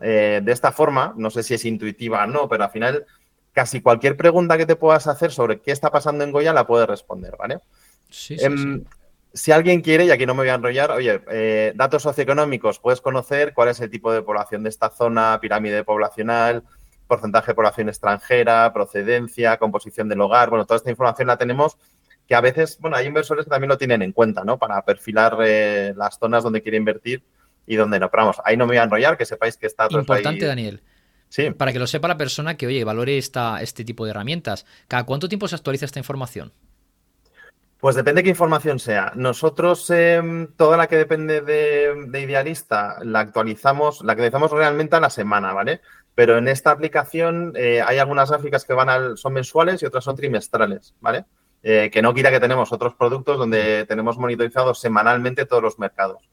[0.00, 3.06] eh, de esta forma, no sé si es intuitiva o no, pero al final
[3.52, 6.86] casi cualquier pregunta que te puedas hacer sobre qué está pasando en Goya la puedes
[6.86, 7.58] responder, ¿vale?
[8.08, 8.84] Sí, em,
[9.32, 13.00] Si alguien quiere, y aquí no me voy a enrollar, oye, eh, datos socioeconómicos, puedes
[13.00, 16.64] conocer cuál es el tipo de población de esta zona, pirámide poblacional,
[17.06, 20.50] porcentaje de población extranjera, procedencia, composición del hogar.
[20.50, 21.76] Bueno, toda esta información la tenemos
[22.28, 24.58] que a veces, bueno, hay inversores que también lo tienen en cuenta, ¿no?
[24.58, 27.24] Para perfilar eh, las zonas donde quiere invertir
[27.66, 28.10] y donde no.
[28.10, 30.82] Pero vamos, ahí no me voy a enrollar, que sepáis que está Importante, Daniel.
[31.30, 31.50] Sí.
[31.50, 34.66] Para que lo sepa la persona que, oye, valore esta, este tipo de herramientas.
[34.88, 36.52] ¿Cada cuánto tiempo se actualiza esta información?
[37.80, 39.12] Pues depende de qué información sea.
[39.14, 45.10] Nosotros, em, toda la que depende de, Idealista, la actualizamos, la actualizamos realmente a la
[45.10, 45.80] semana, ¿vale?
[46.16, 50.02] Pero en esta aplicación eh, hay algunas gráficas que van al, son mensuales y otras
[50.02, 51.26] son trimestrales, ¿vale?
[51.62, 56.28] Eh, que no quita que tenemos otros productos donde tenemos monitorizados semanalmente todos los mercados.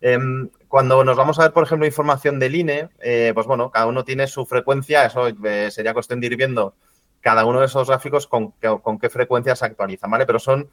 [0.00, 3.86] Em, cuando nos vamos a ver, por ejemplo, información del INE, eh, pues bueno, cada
[3.86, 5.28] uno tiene su frecuencia, eso
[5.70, 6.74] sería cuestión de ir viendo
[7.20, 10.24] cada uno de esos gráficos con, con qué frecuencia se actualiza, ¿vale?
[10.26, 10.70] Pero son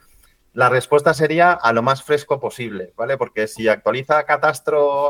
[0.56, 3.18] la respuesta sería a lo más fresco posible, ¿vale?
[3.18, 5.10] Porque si actualiza Catastro,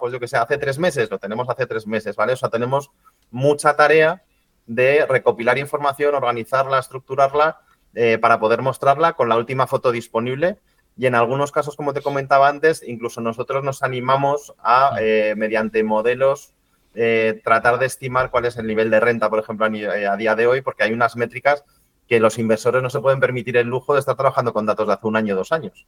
[0.00, 2.32] pues yo que sé, hace tres meses, lo tenemos hace tres meses, ¿vale?
[2.32, 2.90] O sea, tenemos
[3.30, 4.22] mucha tarea
[4.64, 7.60] de recopilar información, organizarla, estructurarla
[7.92, 10.60] eh, para poder mostrarla con la última foto disponible.
[10.96, 15.84] Y en algunos casos, como te comentaba antes, incluso nosotros nos animamos a, eh, mediante
[15.84, 16.54] modelos,
[16.94, 20.46] eh, tratar de estimar cuál es el nivel de renta, por ejemplo, a día de
[20.46, 21.64] hoy, porque hay unas métricas
[22.06, 24.94] que los inversores no se pueden permitir el lujo de estar trabajando con datos de
[24.94, 25.86] hace un año o dos años,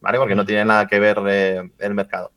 [0.00, 0.18] ¿vale?
[0.18, 2.32] Porque no tiene nada que ver eh, el mercado.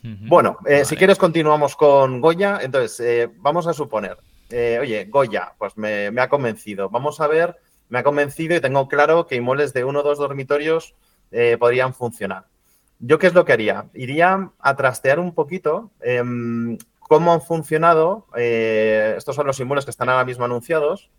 [0.00, 2.60] Bueno, eh, si quieres continuamos con Goya.
[2.62, 4.16] Entonces, eh, vamos a suponer,
[4.48, 6.88] oye, Goya, pues me, ha convencido.
[6.88, 7.56] Vamos a ver,
[7.88, 10.94] me ha convencido y tengo claro que inmuebles de uno o dos dormitorios
[11.58, 12.46] podrían funcionar.
[13.00, 13.86] ¿Yo qué es lo que haría?
[13.92, 18.28] Iría a trastear un poquito em, cómo han funcionado.
[18.34, 21.10] estos son los inmuebles que están ahora mismo anunciados.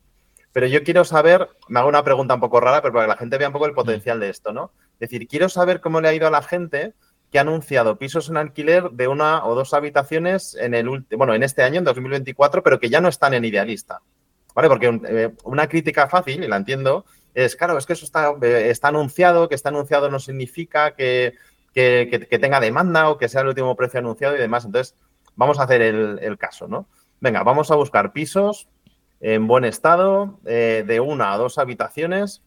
[0.52, 3.18] Pero yo quiero saber, me hago una pregunta un poco rara, pero para que la
[3.18, 4.72] gente vea un poco el potencial de esto, ¿no?
[4.94, 6.94] Es decir, quiero saber cómo le ha ido a la gente
[7.32, 11.44] que ha anunciado pisos en alquiler de una o dos habitaciones en el bueno, en
[11.44, 14.02] este año, en 2024, pero que ya no están en idealista.
[14.56, 14.68] ¿Vale?
[14.68, 18.70] Porque eh, una crítica fácil, y la entiendo, es, claro, es que eso está, eh,
[18.70, 21.36] está anunciado, que está anunciado no significa que,
[21.74, 24.66] tenga demanda o que sea el último precio anunciado y demás.
[24.66, 24.96] Entonces,
[25.36, 26.88] vamos a hacer el, el caso, ¿no?
[27.22, 28.68] Venga, vamos a buscar pisos
[29.22, 32.44] en buen estado, eh, de una a dos habitaciones,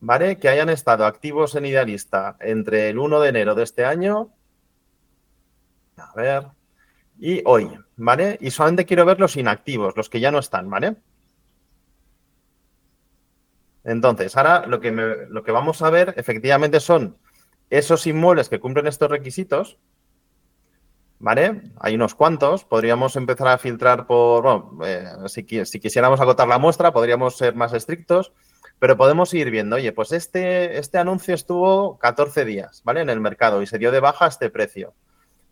[0.00, 0.38] ¿vale?
[0.38, 4.30] Que hayan estado activos en Idealista entre el 1 de enero de este año,
[5.96, 6.46] a ver,
[7.18, 8.38] y hoy, ¿vale?
[8.40, 10.96] Y solamente quiero ver los inactivos, los que ya no están, ¿vale?
[13.84, 17.16] Entonces, ahora lo que, lo que vamos a ver efectivamente son
[17.70, 19.78] esos inmuebles que cumplen estos requisitos,
[21.22, 21.62] ¿vale?
[21.78, 26.92] Hay unos cuantos, podríamos empezar a filtrar por, bueno, eh, si, quisiéramos agotar la muestra,
[26.92, 28.32] podríamos ser más estrictos,
[28.80, 33.02] pero podemos ir viendo, oye, pues este, este anuncio estuvo 14 días, ¿vale?
[33.02, 34.94] En el mercado y se dio de baja este precio.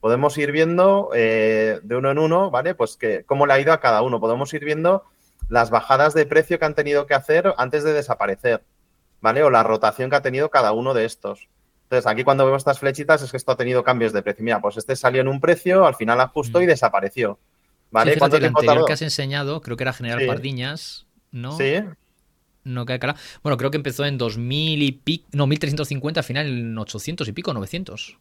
[0.01, 2.75] Podemos ir viendo eh, de uno en uno, ¿vale?
[2.75, 4.19] Pues que, cómo le ha ido a cada uno.
[4.19, 5.05] Podemos ir viendo
[5.49, 8.65] las bajadas de precio que han tenido que hacer antes de desaparecer,
[9.21, 9.45] ¿vale?
[9.45, 11.49] O la rotación que ha tenido cada uno de estos.
[11.91, 14.45] Entonces, aquí cuando vemos estas flechitas es que esto ha tenido cambios de precio.
[14.45, 16.69] Mira, pues este salió en un precio, al final ajustó y mm.
[16.69, 17.41] desapareció.
[17.91, 18.13] ¿Vale?
[18.13, 21.57] Sí, el anterior que has enseñado, creo que era General Pardiñas, ¿no?
[21.57, 21.83] Sí.
[22.63, 23.17] No cae cara.
[23.43, 27.33] Bueno, creo que empezó en 2000 y pico, no, 1350, al final en 800 y
[27.33, 28.19] pico, 900.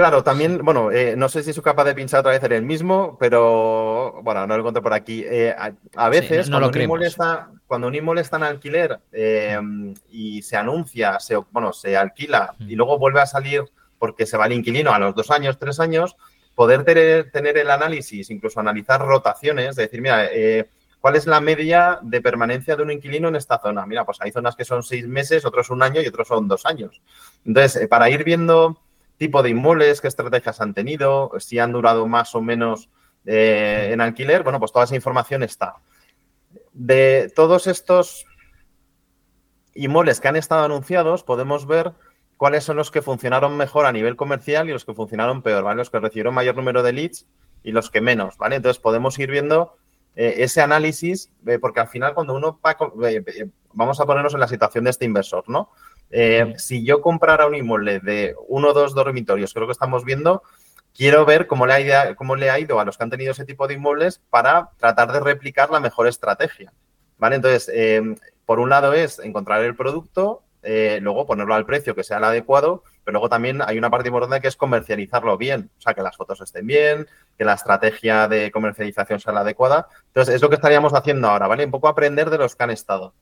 [0.00, 2.62] Claro, también, bueno, eh, no sé si soy capaz de pinchar otra vez en el
[2.62, 5.22] mismo, pero bueno, no lo encontré por aquí.
[5.26, 5.54] Eh,
[5.94, 9.60] a, veces, cuando, un inmueble está, cuando, un inmueble está, en alquiler eh,
[10.08, 13.62] y se anuncia, se, bueno, se alquila y luego vuelve a salir
[13.98, 16.16] porque se va el inquilino a los dos años, tres años,
[16.54, 20.30] poder tener, tener el análisis, incluso analizar rotaciones, de decir, mira,
[20.98, 23.84] ¿cuál es la media de permanencia de un inquilino en esta zona?
[23.84, 26.64] Mira, pues hay zonas que son seis meses, otros un año y otros son dos
[26.64, 27.02] años.
[27.44, 28.78] Entonces, para ir viendo
[29.20, 32.88] tipo de inmuebles, qué estrategias han tenido, si han durado más o menos
[33.26, 35.74] eh, en alquiler, bueno, pues toda esa información está.
[36.72, 38.24] De todos estos
[39.74, 41.92] inmuebles que han estado anunciados, podemos ver
[42.38, 45.76] cuáles son los que funcionaron mejor a nivel comercial y los que funcionaron peor, ¿vale?
[45.76, 47.26] Los que recibieron mayor número de leads
[47.62, 48.56] y los que menos, ¿vale?
[48.56, 49.76] Entonces podemos ir viendo
[50.16, 52.74] eh, ese análisis, eh, porque al final cuando uno va,
[53.74, 55.72] vamos a ponernos en la situación de este inversor, ¿no?
[56.56, 60.42] Si yo comprara un inmueble de uno o dos dormitorios, creo que estamos viendo,
[60.94, 64.20] quiero ver cómo le, ha, ido a los que han tenido ese tipo de inmuebles
[64.30, 66.72] para tratar de replicar la mejor estrategia,
[67.18, 67.36] ¿vale?
[67.36, 67.70] Entonces,
[68.44, 72.82] por un lado es encontrar el producto, luego ponerlo al precio que sea el adecuado,
[73.04, 76.16] pero luego también hay una parte importante que es comercializarlo bien, o sea, que las
[76.16, 77.06] fotos estén bien,
[77.38, 79.88] que la estrategia de comercialización sea la adecuada.
[80.08, 81.64] Entonces, es lo que estaríamos haciendo ahora, ¿vale?
[81.64, 83.14] Un poco aprender de los que han estado.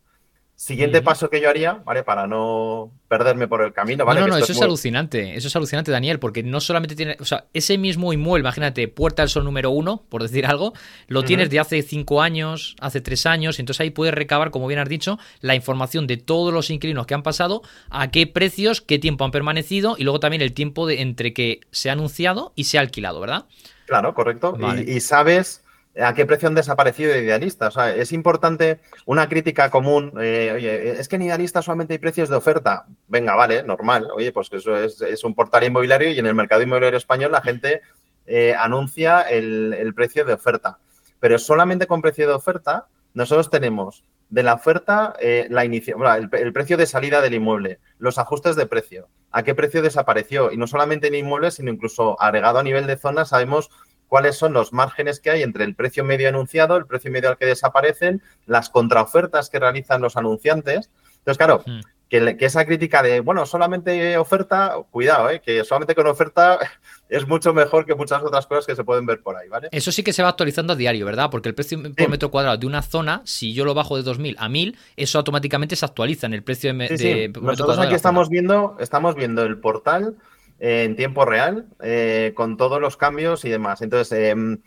[0.61, 2.03] Siguiente paso que yo haría, ¿vale?
[2.03, 4.21] Para no perderme por el camino, ¿vale?
[4.21, 5.37] No, no, eso es, alucinante.
[5.37, 7.17] Eso es alucinante, Daniel, porque no solamente tiene.
[7.21, 10.73] O sea, ese mismo inmueble, imagínate, Puerta del Sol número uno, por decir algo,
[11.07, 14.67] lo tienes de hace cinco años, hace tres años, y entonces ahí puedes recabar, como
[14.67, 18.81] bien has dicho, la información de todos los inquilinos que han pasado, a qué precios,
[18.81, 22.53] qué tiempo han permanecido, y luego también el tiempo de, entre que se ha anunciado
[22.57, 23.47] y se ha alquilado, ¿verdad?
[23.87, 24.59] Claro, correcto.
[24.85, 25.63] y sabes
[26.01, 27.69] a qué precio han desaparecido de Idealista.
[27.69, 30.13] O sea, es importante una crítica común.
[30.21, 32.87] Eh, oye, es que en Idealista solamente hay precios de oferta.
[33.09, 34.09] Venga, vale, normal.
[34.15, 37.43] Oye, pues que eso es, un portal inmobiliario y en el mercado inmobiliario español la
[37.43, 37.83] gente
[38.27, 40.79] eh, anuncia el, precio de oferta.
[41.21, 46.53] Pero solamente con precio de oferta, nosotros tenemos de la oferta eh, la el, el,
[46.53, 50.53] precio de salida del inmueble, los ajustes de precio, a qué precio desapareció.
[50.53, 53.71] Y no solamente en inmuebles, sino incluso agregado a nivel de zona, sabemos
[54.09, 57.37] cuáles son los márgenes que hay entre el precio medio anunciado, el precio medio al
[57.37, 60.91] que desaparecen, las contraofertas que realizan los anunciantes.
[61.19, 61.81] Entonces, claro, hmm.
[62.09, 65.43] que, esa crítica de, bueno, solamente oferta, cuidado, ¿eh?
[65.45, 66.59] que solamente con oferta
[67.11, 69.69] es mucho mejor que muchas otras cosas que se pueden ver por ahí, ¿vale?
[69.73, 71.29] Eso sí que se va actualizando a diario, ¿verdad?
[71.31, 74.37] Porque el precio por metro cuadrado de una zona, si yo lo bajo de 2.000
[74.39, 78.77] a 1.000, eso automáticamente se actualiza en el precio de, sí, Nosotros aquí estamos viendo,
[78.81, 80.17] estamos viendo el portal
[80.59, 83.83] en tiempo real, eh, con todos los cambios y demás.
[83.83, 84.63] Entonces, em,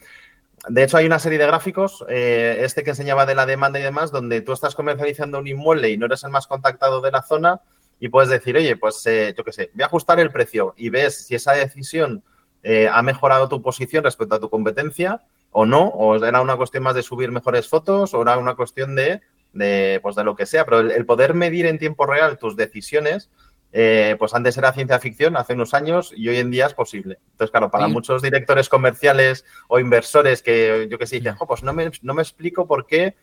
[0.68, 3.84] de hecho, hay una serie de gráficos, eh, este que enseñaba de la demanda y
[3.84, 7.24] demás, donde tú estás comercializando un inmueble y no eres el más contactado de la
[7.24, 7.62] zona
[8.00, 10.90] y puedes decir, oye, pues eh, yo qué sé, voy a ajustar el precio y
[10.90, 12.24] ves si esa decisión
[12.92, 16.94] ha mejorado tu posición respecto a tu competencia o no, o era una cuestión más
[16.94, 20.64] de subir mejores fotos o era una cuestión de, de pues de lo que sea,
[20.66, 23.32] pero el poder medir en tiempo real tus decisiones
[23.74, 27.20] eh, pues antes era ciencia ficción, hace unos años, y hoy en día es posible.
[27.32, 31.74] Entonces, claro, para muchos directores comerciales o inversores que yo que sé, dicen, pues no
[31.74, 33.16] me, no me explico por qué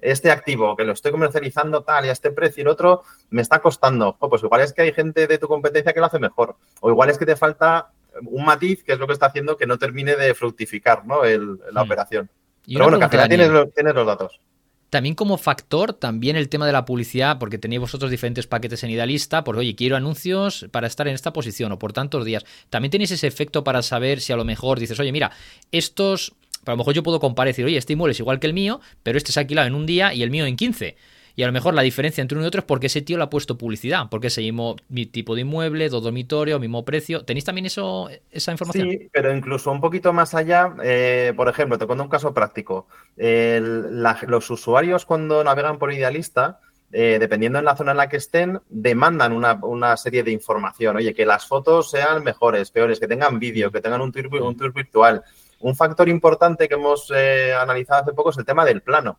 [0.00, 3.42] este activo que lo estoy comercializando tal y a este precio y el otro me
[3.42, 4.16] está costando.
[4.18, 6.56] pues igual es que hay gente de tu competencia que lo hace mejor.
[6.80, 7.90] O igual es que te falta
[8.24, 11.22] un matiz que es lo que está haciendo que no termine de fructificar ¿no?
[11.24, 12.30] la operación.
[12.66, 14.40] Pero bueno, que al final tienes, tienes los datos.
[14.90, 18.90] También como factor, también el tema de la publicidad, porque tenéis vosotros diferentes paquetes en
[18.90, 22.44] Idealista, por oye, quiero anuncios para estar en esta posición o por tantos días.
[22.70, 25.30] También tenéis ese efecto para saber si a lo mejor dices, oye, mira,
[25.70, 26.34] estos,
[26.66, 28.52] a lo mejor yo puedo comparar y decir, oye, este inmueble es igual que el
[28.52, 30.96] mío, pero este se ha alquilado en un día y el mío en 15.
[31.40, 33.22] Y a lo mejor la diferencia entre uno y otro es porque ese tío le
[33.22, 34.76] ha puesto publicidad, porque es mismo
[35.10, 37.24] tipo de inmueble, dos dormitorios, mismo precio.
[37.24, 38.90] ¿Tenéis también eso, esa información?
[38.90, 42.88] Sí, pero incluso un poquito más allá, eh, por ejemplo, te cuento un caso práctico.
[43.16, 46.60] los usuarios cuando navegan por Idealista,
[46.92, 50.96] eh, dependiendo en la zona en la que estén, demandan una, serie de información.
[50.96, 54.58] Oye, que las fotos sean mejores, peores, que tengan vídeo, que tengan un tour, un
[54.58, 55.24] tour virtual.
[55.60, 59.18] Un factor importante que hemos eh, analizado hace poco es el tema del plano.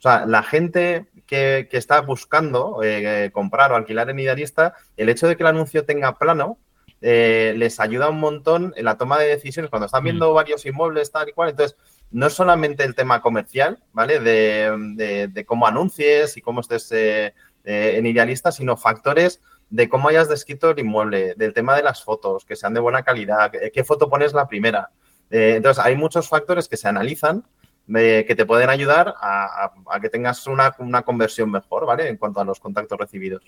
[0.00, 5.28] O sea, la gente que, está buscando eh, comprar o alquilar en Idealista, el hecho
[5.28, 6.58] de que el anuncio tenga plano
[7.02, 10.34] eh, les ayuda un montón en la toma de decisiones cuando están viendo mm.
[10.34, 11.50] varios inmuebles tal y cual.
[11.50, 11.76] Entonces,
[12.10, 14.20] no es solamente el tema comercial, ¿vale?
[14.20, 17.34] De, cómo anuncies y cómo estés eh,
[17.64, 22.46] en Idealista, sino factores de cómo hayas descrito el inmueble, del tema de las fotos,
[22.46, 24.90] que sean de buena calidad, qué foto pones la primera.
[25.28, 27.44] entonces, hay muchos factores que se analizan
[27.92, 30.72] que te pueden ayudar a, que tengas una,
[31.02, 32.08] conversión mejor, ¿vale?
[32.08, 33.42] En cuanto a los contactos recibidos.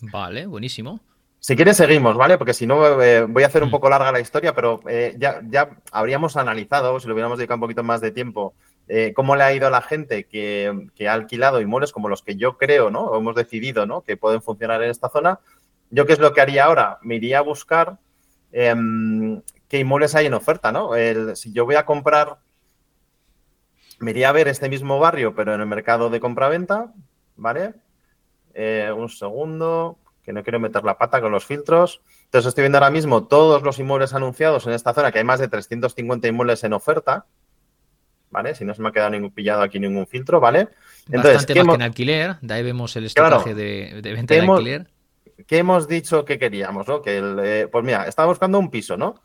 [0.00, 1.00] Vale, buenísimo.
[1.40, 2.36] Si quieres, seguimos, ¿vale?
[2.36, 3.72] Porque si no, eh, voy a hacer un mm.
[3.72, 7.60] poco larga la historia, pero eh, ya, ya habríamos analizado, si lo hubiéramos dedicado un
[7.62, 8.54] poquito más de tiempo,
[8.88, 12.36] eh, cómo le ha ido a la gente que, ha alquilado inmuebles como los que
[12.36, 13.04] yo creo, ¿no?
[13.04, 14.02] O hemos decidido, ¿no?
[14.02, 15.38] Que pueden funcionar en esta zona.
[15.90, 16.98] ¿Yo qué es lo que haría ahora?
[17.02, 17.98] Me iría a buscar
[18.50, 20.90] em, qué inmuebles hay en oferta, ¿no?
[21.34, 22.38] si yo voy a comprar
[23.98, 26.92] me iría a ver este mismo barrio, pero en el mercado de compraventa,
[27.36, 27.74] ¿vale?
[28.54, 32.02] Eh, un segundo, que no quiero meter la pata con los filtros.
[32.24, 35.40] Entonces estoy viendo ahora mismo todos los inmuebles anunciados en esta zona, que hay más
[35.40, 37.26] de 350 inmuebles en oferta,
[38.30, 38.54] ¿vale?
[38.54, 40.68] Si no se me ha quedado ningún pillado aquí ningún filtro, ¿vale?
[41.06, 44.90] Entonces, Bastante más que en alquiler, de ahí vemos el estocaje de, venta de alquiler.
[45.46, 47.00] ¿Qué hemos dicho que queríamos, no?
[47.00, 49.22] Que el, eh, pues mira, estaba buscando un piso, ¿no?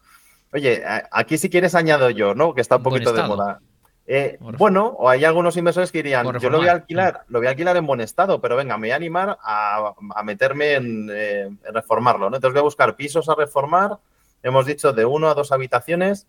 [0.53, 2.53] Oye, aquí si quieres añado yo, ¿no?
[2.53, 3.59] Que está un poquito de moda.
[4.05, 7.47] Eh, bueno, o hay algunos inversores que dirían, yo lo voy a alquilar, lo voy
[7.47, 11.59] a alquilar en buen estado, pero venga, me voy a animar a, meterme eh, en,
[11.73, 12.35] reformarlo, ¿no?
[12.35, 13.99] Entonces voy a buscar pisos a reformar,
[14.41, 16.27] hemos dicho de uno a dos habitaciones.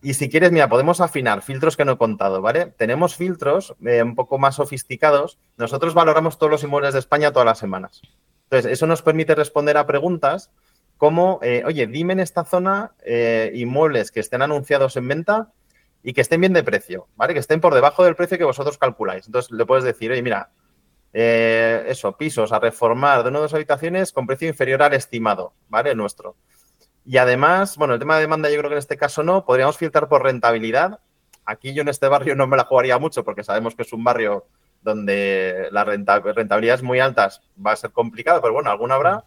[0.00, 2.66] Y si quieres, mira, podemos afinar filtros que no he contado, ¿vale?
[2.66, 5.38] Tenemos filtros eh, un poco más sofisticados.
[5.56, 8.00] Nosotros valoramos todos los inmuebles de España todas las semanas.
[8.44, 10.50] Entonces, eso nos permite responder a preguntas
[10.96, 12.92] como, oye, dime en esta zona
[13.52, 15.52] inmuebles que estén anunciados en venta
[16.08, 17.34] y que estén bien de precio, ¿vale?
[17.34, 19.26] Que estén por debajo del precio que vosotros calculáis.
[19.26, 20.48] Entonces le puedes decir, oye, mira,
[21.12, 25.52] eh, eso, pisos a reformar de una o dos habitaciones con precio inferior al estimado,
[25.68, 25.90] ¿vale?
[25.90, 26.34] El nuestro.
[27.04, 29.76] Y además, bueno, el tema de demanda yo creo que en este caso no, podríamos
[29.76, 30.98] filtrar por rentabilidad.
[31.44, 34.02] Aquí yo en este barrio no me la jugaría mucho porque sabemos que es un
[34.02, 34.46] barrio
[34.80, 37.28] donde la rentabilidad es muy alta,
[37.62, 39.24] va a ser complicado, pero bueno, alguna habrá.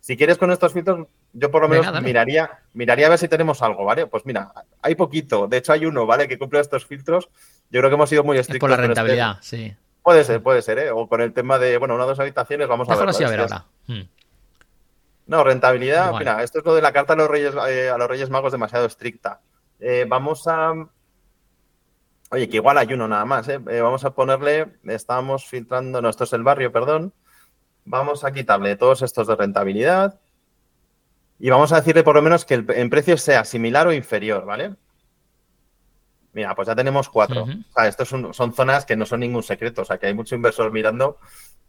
[0.00, 3.62] Si quieres con estos filtros, yo por lo menos miraría, miraría a ver si tenemos
[3.62, 4.06] algo, ¿vale?
[4.06, 4.52] Pues mira,
[4.84, 5.48] hay poquito.
[5.48, 6.28] De hecho, hay uno, ¿vale?
[6.28, 7.30] Que cumple estos filtros.
[7.70, 8.68] Yo creo que hemos sido muy estrictos.
[8.68, 9.74] por la rentabilidad, sí.
[10.02, 10.90] Puede ser, puede ser, ¿eh?
[10.90, 13.08] O con el tema de, bueno, una o dos habitaciones, vamos a ver.
[13.08, 13.64] así a ver ahora.
[13.86, 14.02] Hmm.
[15.26, 18.06] No, rentabilidad, mira, esto es lo de la carta a los Reyes, eh, a los
[18.08, 19.40] Reyes Magos demasiado estricta.
[19.80, 20.74] Eh, vamos a.
[22.30, 23.58] Oye, que igual hay uno nada más, ¿eh?
[23.68, 23.80] ¿eh?
[23.80, 27.14] Vamos a ponerle, estamos filtrando, no, esto es el barrio, perdón.
[27.86, 30.20] Vamos a quitarle todos estos de rentabilidad
[31.38, 34.44] y vamos a decirle por lo menos que el, en precio sea similar o inferior,
[34.44, 34.74] ¿vale?
[36.32, 37.44] Mira, pues ya tenemos cuatro.
[37.44, 40.34] O sea, estos son, zonas que no son ningún secreto, o sea, que hay mucho
[40.34, 41.18] inversor mirando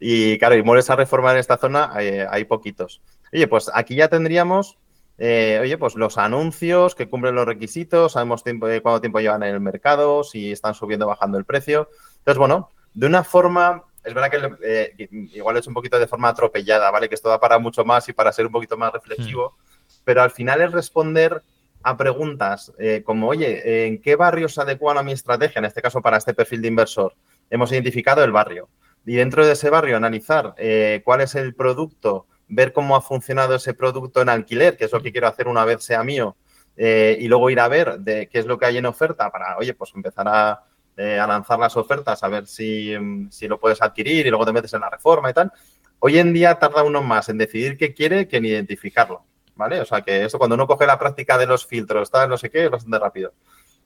[0.00, 3.00] y claro, y mueres a reformar en esta zona hay, poquitos.
[3.32, 4.76] Oye, pues aquí ya tendríamos,
[5.18, 9.44] eh, oye, pues los anuncios que cumplen los requisitos, sabemos tiempo, eh, cuánto tiempo llevan
[9.44, 11.88] en el mercado, si están subiendo o bajando el precio.
[12.18, 16.28] Entonces, bueno, de una forma es verdad que eh, igual es un poquito de forma
[16.28, 17.08] atropellada, ¿vale?
[17.08, 19.56] Que esto da para mucho más y para ser un poquito más reflexivo,
[20.04, 21.42] pero al final es responder
[21.82, 25.58] a preguntas eh, como, oye, ¿en qué barrio se adecua a mi estrategia?
[25.58, 27.14] En este caso, para este perfil de inversor.
[27.50, 28.68] Hemos identificado el barrio
[29.04, 33.56] y dentro de ese barrio analizar eh, cuál es el producto, ver cómo ha funcionado
[33.56, 36.36] ese producto en alquiler, que es lo que quiero hacer una vez sea mío,
[36.76, 39.72] y luego ir a ver de qué es lo que hay en oferta para, oye,
[39.72, 40.62] pues empezar a
[40.96, 44.52] eh, a lanzar las ofertas, a ver mm, si, lo puedes adquirir y luego te
[44.52, 45.52] metes en la reforma y tal.
[45.98, 49.80] Hoy en día tarda uno más en decidir qué quiere que en identificarlo, ¿vale?
[49.80, 52.50] O sea que eso cuando uno coge la práctica de los filtros, tal, no sé
[52.50, 53.34] qué, es bastante rápido.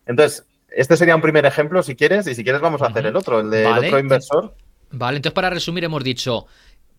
[0.07, 3.16] Entonces, este sería un primer ejemplo si quieres y si quieres vamos a hacer el
[3.16, 4.55] otro, el de otro inversor.
[4.92, 6.46] Vale, entonces para resumir hemos dicho,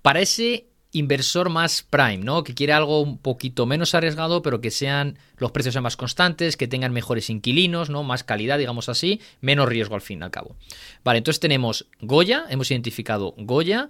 [0.02, 2.44] para ese inversor más prime, ¿no?
[2.44, 6.58] Que quiere algo un poquito menos arriesgado, pero que sean los precios sean más constantes,
[6.58, 8.04] que tengan mejores inquilinos, ¿no?
[8.04, 10.56] Más calidad, digamos así, menos riesgo al fin y al cabo.
[11.04, 13.90] Vale, entonces tenemos Goya, hemos identificado Goya,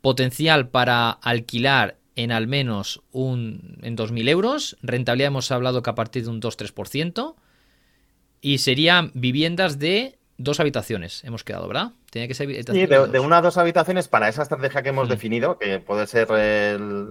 [0.00, 5.94] potencial para alquilar en al menos un en 2.000 euros, rentabilidad hemos hablado que a
[5.94, 7.34] partir de un 2-3%,
[8.40, 11.92] y serían viviendas de dos habitaciones, hemos quedado, ¿verdad?
[12.10, 15.58] Tiene que ser sí, de, una a dos habitaciones para esa estrategia que hemos definido,
[15.58, 16.28] que puede ser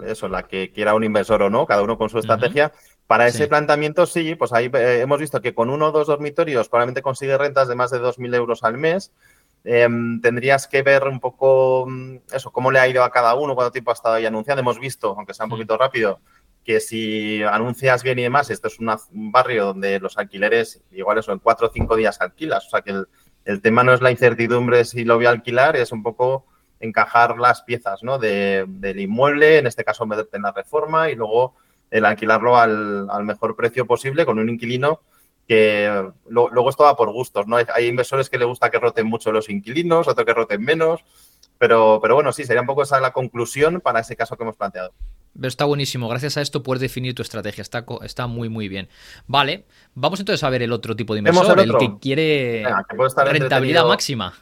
[0.06, 2.72] eso, la que quiera un inversor o no, cada uno con su estrategia.
[3.08, 6.70] Para ese planteamiento, sí, pues ahí eh, hemos visto que con uno o dos dormitorios
[6.70, 9.12] probablemente consigue rentas de más de 2.000 euros al mes.
[9.64, 13.56] Em, tendrías que ver un poco mm, eso, cómo le ha ido a cada uno,
[13.56, 14.62] cuánto tiempo ha estado ahí anunciando.
[14.62, 16.20] Hemos visto, aunque sea un poquito rápido,
[16.66, 21.32] que si anuncias bien y demás, esto es un barrio donde los alquileres, igual eso,
[21.32, 22.66] en cuatro o cinco días alquilas.
[22.66, 23.04] O sea que
[23.46, 26.48] el, tema no es la incertidumbre si lo voy a alquilar, es un poco
[26.80, 28.18] encajar las piezas ¿no?
[28.18, 31.56] del inmueble, en este caso meterte en la reforma y luego
[31.92, 35.02] el alquilarlo al, mejor precio posible con un inquilino
[35.48, 37.58] que luego esto va por gustos, ¿no?
[37.58, 41.06] Hay, inversores que le gusta que roten mucho los inquilinos, otros que roten menos,
[41.58, 44.56] pero, pero bueno, sí, sería un poco esa la conclusión para ese caso que hemos
[44.56, 44.94] planteado.
[45.34, 46.08] Pero está buenísimo.
[46.08, 47.62] Gracias a esto puedes definir tu estrategia.
[47.62, 48.88] Está, está muy, muy bien.
[49.28, 49.66] Vale.
[49.94, 52.66] Vamos entonces a ver el otro tipo de inversor, el, que quiere
[53.26, 54.34] rentabilidad máxima.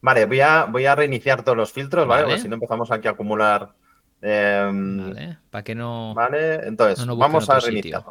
[0.00, 2.38] Vale, voy a, voy a reiniciar todos los filtros, ¿vale?
[2.38, 3.74] si no empezamos aquí a acumular.
[4.20, 6.14] Em, vale, para que no.
[6.14, 8.04] Vale, entonces, vamos a reiniciar.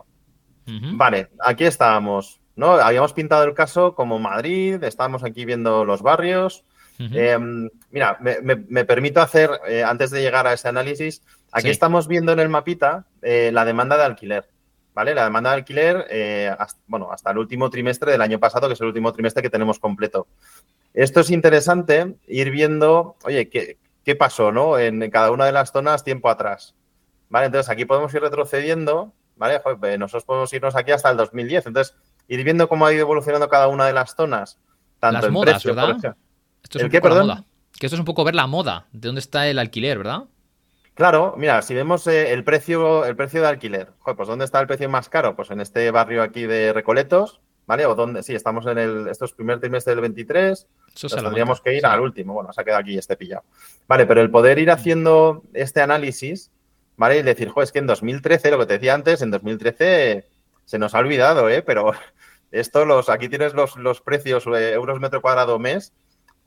[0.66, 2.40] Vale, aquí estábamos.
[2.56, 2.74] ¿no?
[2.74, 6.66] Habíamos pintado el caso como Madrid, estábamos aquí viendo los barrios.
[7.12, 12.32] Em, mira, me, permito hacer, eh, antes de llegar a ese análisis, aquí estamos viendo
[12.32, 14.50] en el mapita eh, la demanda de alquiler.
[14.94, 15.16] ¿Vale?
[15.16, 18.76] La demanda de alquiler, eh, hasta, bueno, hasta el último trimestre del año pasado, que
[18.76, 20.28] es el último trimestre que tenemos completo.
[20.94, 24.78] Esto es interesante, ir viendo, oye, qué, qué pasó, ¿no?
[24.78, 26.76] En cada una de las zonas tiempo atrás.
[27.30, 27.48] ¿Vale?
[27.48, 29.60] Entonces aquí podemos ir retrocediendo, ¿vale?
[29.60, 31.66] Pues, nosotros podemos irnos aquí hasta el 2010.
[31.66, 31.96] Entonces,
[32.28, 34.60] ir viendo cómo ha ido evolucionando cada una de las zonas.
[35.00, 36.16] Tanto las modas, ¿verdad?
[36.64, 37.44] Esto es un poco moda.
[37.80, 40.24] Que esto es un poco ver la moda, de dónde está el alquiler, ¿verdad?
[40.94, 44.68] Claro, mira, si vemos eh, el precio, el precio de alquiler, pues ¿dónde está el
[44.68, 45.36] precio más caro?
[45.36, 47.86] Pues en este barrio aquí de Recoletos, ¿vale?
[47.88, 50.68] O dónde, sí, estamos en el, esto es primer trimestre del 23,
[51.10, 53.44] tendríamos que ir al último, bueno, se ha quedado aquí este pillado.
[53.88, 56.52] Vale, pero el poder ir haciendo este análisis,
[56.96, 57.18] ¿vale?
[57.18, 60.28] Y decir, joder, es que en 2013, lo que te decía antes, en 2013
[60.66, 61.64] se nos ha olvidado, ¿eh?
[61.64, 61.94] Pero
[62.52, 65.92] esto, los, aquí tienes los, los precios eh, euros metro cuadrado mes,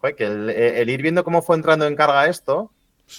[0.01, 2.73] joder, que el ir viendo cómo fue entrando en carga esto,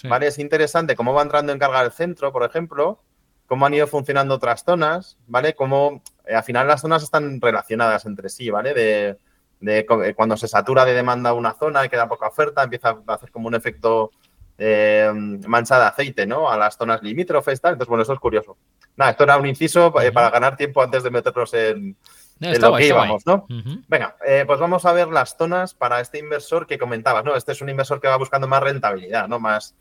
[0.04, 0.28] ¿vale?
[0.28, 3.00] Es interesante cómo va entrando en carga el centro, por ejemplo,
[3.48, 5.56] cómo han ido funcionando otras zonas, ¿vale?
[5.56, 8.74] Cómo eh, al final las zonas están relacionadas entre sí, ¿vale?
[8.74, 9.18] De,
[9.62, 13.32] eh, cuando se satura de demanda una zona y queda poca oferta, empieza a hacer
[13.32, 14.12] como un efecto
[14.58, 15.10] eh,
[15.48, 16.52] mancha de aceite, ¿no?
[16.52, 17.74] A las zonas limítrofes, tal.
[17.74, 18.58] Entonces, bueno, eso es curioso.
[18.96, 21.96] Nada, esto era un inciso para ganar tiempo antes de meternos en,
[22.40, 23.46] lo que íbamos, ¿no?
[23.88, 24.16] Venga,
[24.46, 27.36] pues vamos a ver las zonas para este inversor que comentabas, ¿no?
[27.36, 29.40] Este es un inversor que va buscando más rentabilidad, ¿no?
[29.40, 29.76] Más,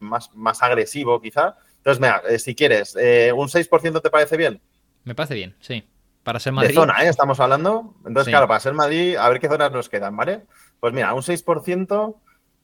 [0.00, 1.56] más, más agresivo, quizá.
[1.78, 4.60] Entonces, mira, si quieres, ¿un 6% te parece bien?
[5.04, 5.88] Me parece bien, sí.
[6.24, 6.70] Para ser Madrid.
[6.70, 7.08] De zona, ¿eh?
[7.08, 7.94] Estamos hablando.
[8.04, 10.42] Entonces, claro, para ser Madrid, a ver qué zonas nos quedan, ¿vale?
[10.80, 12.16] Pues mira, un 6%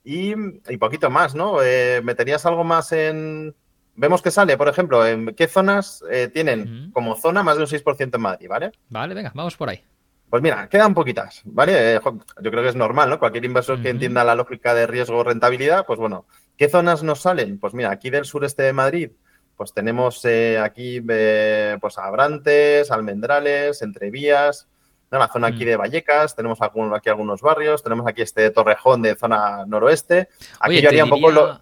[0.02, 0.34] y,
[0.68, 1.62] y poquito más, ¿no?
[1.62, 3.54] Eh, ¿Meterías algo más en.
[3.94, 7.68] Vemos que sale, por ejemplo, en qué zonas eh, tienen como zona más de un
[7.68, 8.72] 6% en Madrid, ¿vale?
[8.88, 9.84] Vale, venga, vamos por ahí.
[10.30, 11.96] Pues mira, quedan poquitas, ¿vale?
[11.96, 13.18] Eh, yo creo que es normal, ¿no?
[13.18, 16.24] Cualquier inversor que entienda la lógica de riesgo-rentabilidad, pues bueno,
[16.56, 17.58] ¿qué zonas nos salen?
[17.58, 19.10] Pues mira, aquí del sureste de Madrid
[19.56, 24.66] pues tenemos eh, aquí pues Abrantes, Almendrales, Entrevías,
[25.08, 29.64] la zona aquí de Vallecas, tenemos aquí algunos barrios, tenemos aquí este Torrejón de zona
[29.66, 30.28] noroeste.
[30.58, 31.60] Aquí yo haría un poco lo...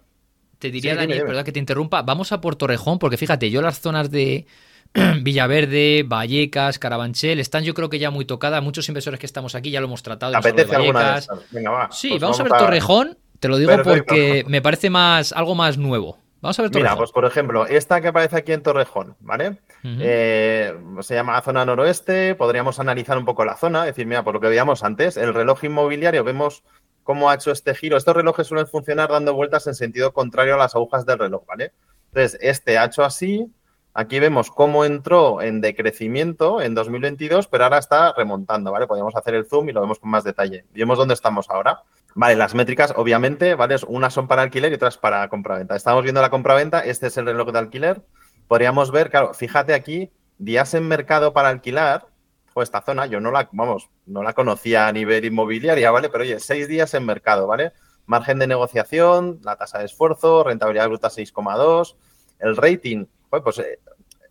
[0.61, 3.79] Te diría, Daniel, perdón que te interrumpa, vamos a por Torrejón, porque fíjate, yo las
[3.79, 4.45] zonas de
[5.23, 8.61] Villaverde, Vallecas, Carabanchel, están yo creo que ya muy tocadas.
[8.61, 10.37] Muchos inversores que estamos aquí ya lo hemos tratado.
[10.37, 11.91] ¿Apetece alguna de Venga, va.
[11.91, 15.79] Sí, pues vamos, a ver Torrejón, te lo digo porque me parece más algo más
[15.79, 16.19] nuevo.
[16.41, 19.57] Vamos a ver Mira, pues por ejemplo, esta que aparece aquí en Torrejón, ¿vale?
[19.83, 24.39] Eh, se llama zona noroeste, podríamos analizar un poco la zona, decir, mira, por lo
[24.39, 26.63] que veíamos antes, el reloj inmobiliario, vemos
[27.03, 27.97] cómo ha hecho este giro.
[27.97, 31.73] Estos relojes suelen funcionar dando vueltas en sentido contrario a las agujas del reloj, ¿vale?
[32.07, 33.51] Entonces, este ha hecho así,
[33.93, 38.87] aquí vemos cómo entró en decrecimiento en 2022, pero ahora está remontando, ¿vale?
[38.87, 40.65] Podríamos hacer el zoom y lo vemos con más detalle.
[40.73, 41.83] Vemos dónde estamos ahora.
[42.13, 43.77] Vale, las métricas, obviamente, ¿vale?
[43.87, 45.75] Unas son para alquiler y otras para compraventa.
[45.75, 48.01] Estamos viendo la compraventa, este es el reloj de alquiler.
[48.47, 52.07] Podríamos ver, claro, fíjate aquí, días en mercado para alquilar,
[52.53, 56.09] o esta zona, yo no la, vamos, no la conocía a nivel inmobiliaria, ¿vale?
[56.09, 57.73] Pero oye, seis días en mercado, ¿vale?
[58.05, 61.95] Margen de negociación, la tasa de esfuerzo, rentabilidad bruta 6,2,
[62.39, 63.79] el rating, pues eh,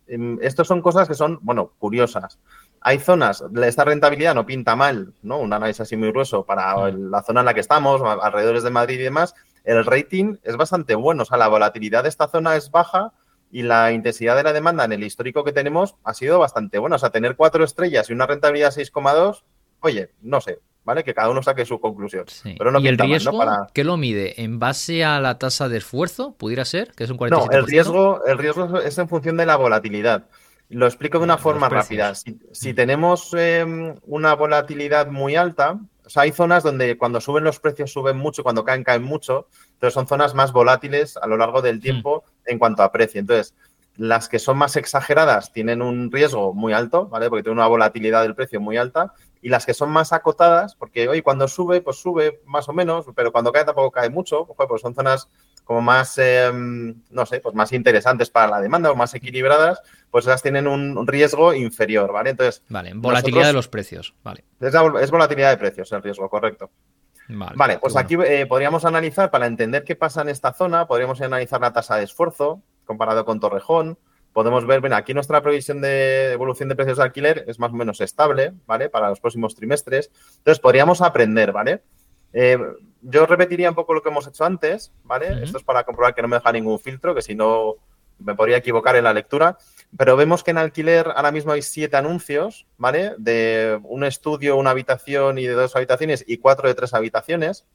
[0.07, 2.39] em, estos son cosas que son, bueno, curiosas.
[2.81, 5.37] Hay zonas, esta rentabilidad no pinta mal, ¿no?
[5.37, 8.99] Un análisis así muy grueso para la zona en la que estamos, alrededores de Madrid
[8.99, 9.35] y demás.
[9.63, 13.13] El rating es bastante bueno, o sea, la volatilidad de esta zona es baja
[13.51, 16.95] y la intensidad de la demanda en el histórico que tenemos ha sido bastante buena.
[16.95, 19.43] O sea, tener cuatro estrellas y una rentabilidad 6,2,
[19.81, 21.03] oye, no sé, ¿vale?
[21.03, 22.25] Que cada uno saque su conclusión.
[22.57, 23.43] Pero no ¿Y el riesgo
[23.73, 24.41] qué lo mide?
[24.41, 26.33] ¿En base a la tasa de esfuerzo?
[26.37, 26.91] ¿Pudiera ser?
[26.93, 27.29] Que es un 47%?
[27.29, 30.27] No, el riesgo, el riesgo es en función de la volatilidad.
[30.69, 32.13] Lo explico de una forma rápida.
[32.15, 35.77] Si, tenemos em, una volatilidad muy alta,
[36.11, 39.93] sea, hay zonas donde cuando suben los precios suben mucho, cuando caen caen mucho, entonces
[39.93, 41.81] son zonas más volátiles a lo largo del mm.
[41.81, 43.19] tiempo en cuanto a precio.
[43.19, 43.55] Entonces,
[43.97, 47.29] las que son más exageradas tienen un riesgo muy alto, ¿vale?
[47.29, 49.13] Porque tienen una volatilidad del precio muy alta.
[49.41, 53.05] Y las que son más acotadas, porque hoy cuando sube, pues sube más o menos,
[53.15, 55.29] pero cuando cae tampoco cae mucho, pues son zonas
[55.71, 60.25] como más, em, no sé, pues más interesantes para la demanda o más equilibradas, pues
[60.25, 62.31] esas tienen un riesgo inferior, ¿vale?
[62.31, 62.61] Entonces.
[62.67, 64.43] Vale, volatilidad de los precios, vale.
[64.59, 66.71] Es, volatilidad de precios el riesgo, correcto.
[67.29, 71.61] Vale, pues aquí eh, podríamos analizar, para entender qué pasa en esta zona, podríamos analizar
[71.61, 73.97] la tasa de esfuerzo comparado con Torrejón.
[74.33, 77.75] Podemos ver, bueno, aquí nuestra previsión de evolución de precios de alquiler es más o
[77.75, 78.89] menos estable, ¿vale?
[78.89, 80.11] Para los próximos trimestres.
[80.39, 81.81] Entonces, podríamos aprender, ¿vale?
[82.33, 82.57] Eh,
[83.01, 85.43] yo repetiría un poco lo que hemos hecho antes, ¿vale?
[85.43, 87.75] Esto es para comprobar que no me deja ningún filtro, que si no
[88.19, 89.57] me podría equivocar en la lectura.
[89.97, 93.13] Pero vemos que en alquiler ahora mismo hay siete anuncios, ¿vale?
[93.17, 97.65] De un estudio, una habitación y de dos habitaciones y cuatro de tres habitaciones,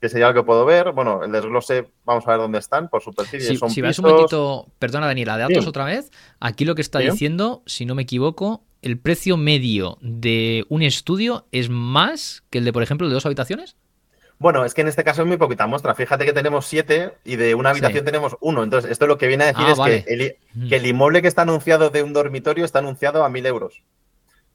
[0.00, 0.92] que sería lo que puedo ver.
[0.92, 3.56] Bueno, el desglose, vamos a ver dónde están por superficie.
[3.56, 7.00] Si, si ves un momentito, perdona Daniela, de datos otra vez, aquí lo que está
[7.00, 12.64] diciendo, si no me equivoco, el precio medio de un estudio es más que el
[12.64, 13.76] de, por ejemplo, de dos habitaciones.
[14.42, 15.94] Bueno, es que en este caso es muy poquita muestra.
[15.94, 18.64] Fíjate que tenemos siete y de una habitación tenemos uno.
[18.64, 20.36] Entonces, esto lo que viene a decir ah, es que,
[20.76, 23.84] el, inmueble que está anunciado de un dormitorio está anunciado a mil euros.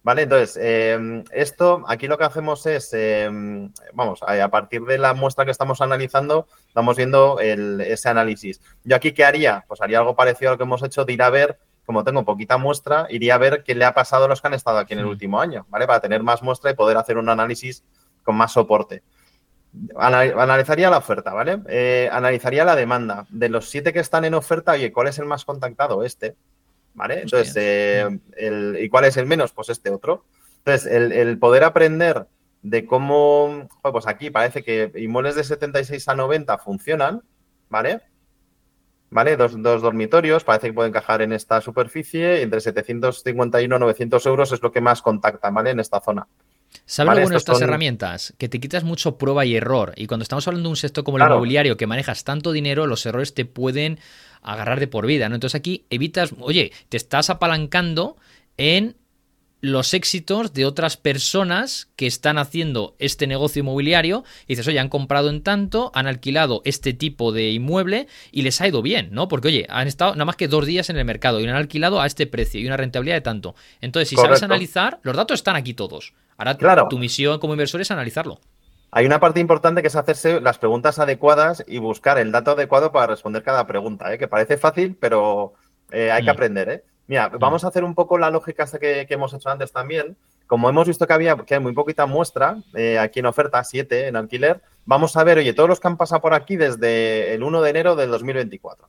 [0.04, 0.24] ¿Vale?
[0.24, 5.46] Entonces, em, esto, aquí lo que hacemos es, em, vamos, a, partir de la muestra
[5.46, 8.60] que estamos analizando, estamos viendo ese análisis.
[8.84, 9.64] Yo aquí, ¿qué haría?
[9.70, 12.26] Pues haría algo parecido a lo que hemos hecho de ir a ver, como tengo
[12.26, 14.92] poquita muestra, iría a ver qué le ha pasado a los que han estado aquí
[14.92, 15.88] en el último año, ¿vale?
[15.88, 17.86] Para tener más muestra y poder hacer un análisis
[18.24, 19.04] con más soporte.
[19.96, 21.60] Analizaría la oferta, ¿vale?
[21.68, 23.26] Eh, analizaría la demanda.
[23.30, 26.04] De los siete que están en oferta, oye, ¿cuál es el más contactado?
[26.04, 26.36] Este.
[26.94, 27.22] ¿Vale?
[27.22, 29.52] Entonces, eh, ¿y cuál es el menos?
[29.52, 30.26] Pues este otro.
[30.60, 32.26] Entonces, el, poder aprender
[32.62, 37.22] de cómo, pues aquí parece que inmuebles de 76 a 90 funcionan,
[37.70, 38.02] ¿vale?
[39.10, 39.38] ¿Vale?
[39.38, 44.52] Dos, dos, dormitorios, parece que pueden encajar en esta superficie, entre 751 y 900 euros
[44.52, 45.70] es lo que más contacta, ¿vale?
[45.70, 46.28] En esta zona.
[46.86, 48.34] ¿Sabes lo bueno de estas herramientas?
[48.38, 49.94] Que te quitas mucho prueba y error.
[49.98, 53.06] Y cuando estamos hablando de un sector como el inmobiliario, que manejas tanto dinero, los
[53.06, 54.00] errores te pueden
[54.42, 55.36] agarrar de por vida, ¿no?
[55.36, 58.18] Entonces aquí evitas, oye, te estás apalancando
[58.58, 58.96] en
[59.62, 64.90] los éxitos de otras personas que están haciendo este negocio inmobiliario y dices, oye, han
[64.90, 69.28] comprado en tanto, han alquilado este tipo de inmueble y les ha ido bien, ¿no?
[69.28, 72.02] Porque, oye, han estado nada más que dos días en el mercado y han alquilado
[72.02, 73.56] a este precio y una rentabilidad de tanto.
[73.82, 76.14] Entonces, si sabes analizar, los datos están aquí todos.
[76.38, 76.88] Ahora claro.
[76.90, 78.40] tu misión como inversor es analizarlo.
[78.92, 82.92] Hay una parte importante que es hacerse las preguntas adecuadas y buscar el dato adecuado
[82.92, 84.18] para responder cada pregunta, ¿eh?
[84.18, 85.54] que parece fácil, pero
[85.92, 86.36] eh, hay que mm.
[86.36, 86.70] aprender.
[86.70, 86.84] ¿eh?
[87.08, 90.18] Mira, vamos a hacer un poco la lógica que, que, hemos hecho antes también.
[90.46, 94.08] Como hemos visto que había que hay muy poquita muestra eh, aquí en oferta, 7
[94.08, 97.44] en alquiler, vamos a ver, oye, todos los que han pasado por aquí desde el
[97.44, 98.88] 1 de enero del 2024.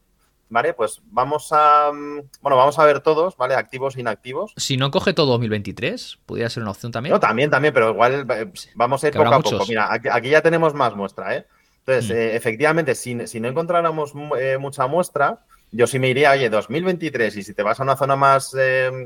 [0.48, 0.74] ¿vale?
[0.74, 3.54] Pues vamos a, mm, bueno, vamos a ver todos, ¿vale?
[3.54, 4.52] Activos e inactivos.
[4.56, 7.12] Si no coge todo 2023, podría ser una opción también.
[7.12, 9.64] No, también, también, pero igual eh, vamos a ir poco a poco.
[9.68, 11.46] Mira, aquí, ya tenemos más muestra, ¿eh?
[11.80, 12.18] Entonces, mm.
[12.18, 15.40] eh, efectivamente, si, no encontráramos eh, mucha muestra,
[15.70, 18.54] yo sí me iría, oye, 2023, y si te vas a una zona más,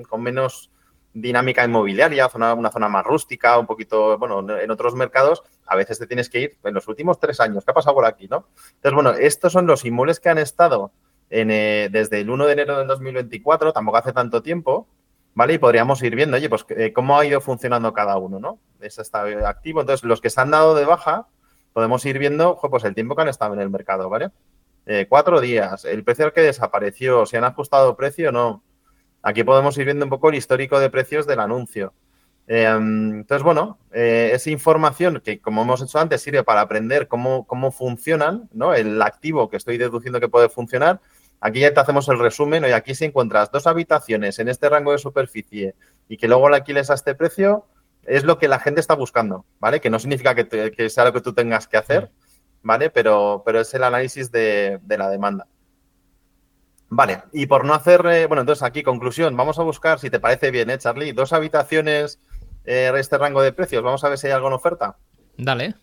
[0.08, 0.70] con menos
[1.14, 6.06] dinámica inmobiliaria, una zona más rústica, un poquito, bueno, en otros mercados, a veces te
[6.06, 7.64] tienes que ir en los últimos tres años.
[7.64, 8.46] ¿Qué ha pasado por aquí, no?
[8.74, 10.92] Entonces, bueno, estos son los inmuebles que han estado
[11.30, 14.86] eh, desde el 1 de enero del 2024, tampoco hace tanto tiempo,
[15.34, 15.54] ¿vale?
[15.54, 18.58] Y podríamos ir viendo, oye, pues eh, cómo ha ido funcionando cada uno, ¿no?
[18.80, 19.80] Ese está activo.
[19.80, 21.26] Entonces, los que se han dado de baja,
[21.72, 24.30] podemos ir viendo, pues el tiempo que han estado en el mercado, ¿vale?
[24.87, 28.62] Eh, cuatro días, el precio al que desapareció, si han ajustado precio o no.
[29.22, 31.95] Aquí podemos ir viendo un poco el histórico de precios del anuncio.
[32.49, 38.49] entonces, bueno, es información que, como hemos hecho antes, sirve para aprender cómo, cómo funcionan,
[38.53, 38.74] ¿no?
[38.74, 41.01] El activo que estoy deduciendo que puede funcionar
[41.45, 42.64] Aquí ya te hacemos el resumen.
[42.64, 45.74] y aquí si encuentras dos habitaciones en este rango de superficie
[46.09, 47.66] y que luego la alquiles a este precio,
[48.05, 49.80] es lo que la gente está buscando, ¿vale?
[49.80, 52.11] Que no significa que, sea lo que tú tengas que hacer,
[52.62, 52.90] ¿vale?
[52.90, 55.46] Pero, pero es el análisis de, la demanda.
[56.88, 60.20] Vale, y por no hacer, eh, bueno, entonces aquí conclusión, vamos a buscar, si te
[60.20, 61.12] parece bien, ¿eh, Charlie?
[61.12, 62.20] Dos habitaciones,
[62.64, 64.96] eh, este rango de precios, vamos a ver si hay algo en oferta.
[65.38, 65.74] Dale.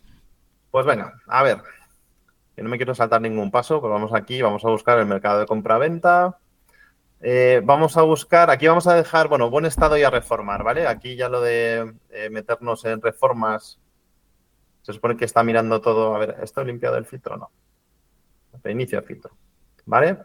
[0.69, 1.63] Pues venga, a ver,
[2.57, 5.45] no me quiero saltar ningún paso, pero vamos aquí, vamos a buscar el mercado de
[5.45, 6.37] compra-venta.
[7.21, 10.87] Eh, vamos a buscar, aquí vamos a dejar, bueno, buen estado y a reformar, ¿vale?
[10.87, 13.79] Aquí ya lo de eh, meternos en reformas,
[14.81, 17.37] se supone que está mirando todo, a ver, ¿esto limpiado el filtro?
[17.37, 17.51] No.
[18.63, 19.31] Reinicio el filtro,
[19.85, 20.17] ¿vale?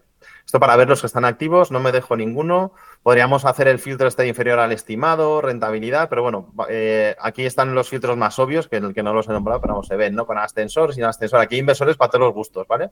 [0.45, 2.73] Esto para ver los que están activos, no me dejo ninguno.
[3.03, 7.89] Podríamos hacer el filtro este inferior al estimado, rentabilidad, pero bueno, eh, aquí están los
[7.89, 10.27] filtros más obvios, que el que no los he nombrado, pero vamos, se ven, ¿no?
[10.27, 11.41] Con ascensor, sin ascensor.
[11.41, 12.91] Aquí hay inversores para todos los gustos, ¿vale?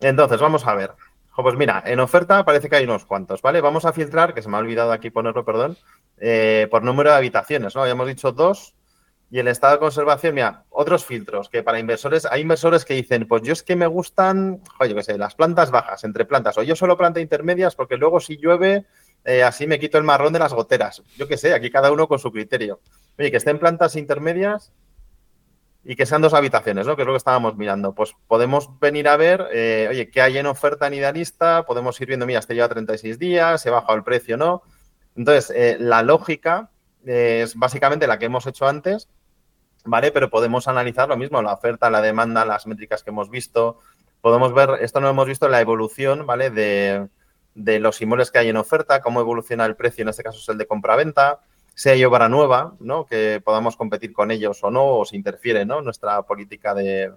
[0.00, 0.92] Entonces, vamos a ver.
[1.36, 3.62] Pues mira, en oferta parece que hay unos cuantos, ¿vale?
[3.62, 5.78] Vamos a filtrar, que se me ha olvidado aquí ponerlo, perdón,
[6.18, 7.82] eh, por número de habitaciones, ¿no?
[7.82, 8.74] Habíamos dicho dos,
[9.30, 13.28] y el estado de conservación, mira, otros filtros que para inversores, hay inversores que dicen,
[13.28, 16.64] pues yo es que me gustan, oye, qué sé, las plantas bajas, entre plantas, o
[16.64, 18.86] yo solo planta intermedias porque luego si llueve,
[19.24, 21.04] eh, así me quito el marrón de las goteras.
[21.16, 22.80] Yo qué sé, aquí cada uno con su criterio.
[23.18, 24.72] Oye, que estén plantas intermedias
[25.84, 26.96] y que sean dos habitaciones, ¿no?
[26.96, 27.94] Que es lo que estábamos mirando.
[27.94, 32.08] Pues podemos venir a ver, eh, oye, qué hay en oferta en idealista, podemos ir
[32.08, 34.62] viendo, mira, este lleva 36 días, se ha bajado el precio, ¿no?
[35.14, 36.70] Entonces, eh, la lógica
[37.04, 39.08] es básicamente la que hemos hecho antes,
[39.84, 40.12] ¿vale?
[40.12, 43.78] Pero podemos analizar lo mismo, la oferta, la demanda, las métricas que hemos visto.
[44.20, 46.50] Podemos ver, esto no hemos visto, la evolución, ¿vale?
[46.50, 47.08] De,
[47.54, 50.58] los inmuebles que hay en oferta, cómo evoluciona el precio, en este caso es el
[50.58, 51.40] de compra-venta,
[51.74, 53.06] si hay obra nueva, ¿no?
[53.06, 55.80] Que podamos competir con ellos o no, o si interfiere, ¿no?
[55.80, 57.12] Nuestra política de,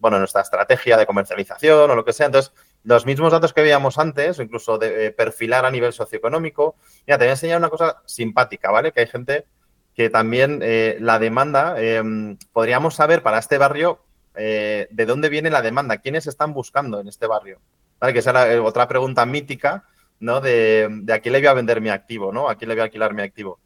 [0.00, 2.26] bueno, nuestra estrategia de comercialización o lo que sea.
[2.26, 2.52] Entonces,
[2.84, 6.76] los mismos datos que veíamos antes, o incluso de eh, perfilar a nivel socioeconómico.
[7.06, 8.92] Mira, te voy a enseñar una cosa simpática, ¿vale?
[8.92, 9.46] Que hay gente
[9.98, 13.98] que también eh, la demanda, em, podríamos saber para este barrio
[14.36, 17.58] eh, de dónde viene la demanda, quiénes están buscando en este barrio.
[17.98, 18.12] ¿Vale?
[18.12, 19.86] Que esa es otra pregunta mítica,
[20.20, 20.40] ¿no?
[20.40, 22.48] De, de, a quién le voy a vender mi activo, ¿no?
[22.48, 23.58] A quién le voy a alquilar mi activo.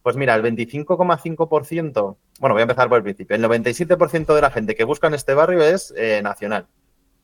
[0.00, 4.52] Pues mira, el 25,5%, bueno, voy a empezar por el principio, el 97% de la
[4.52, 6.68] gente que busca en este barrio es eh, nacional,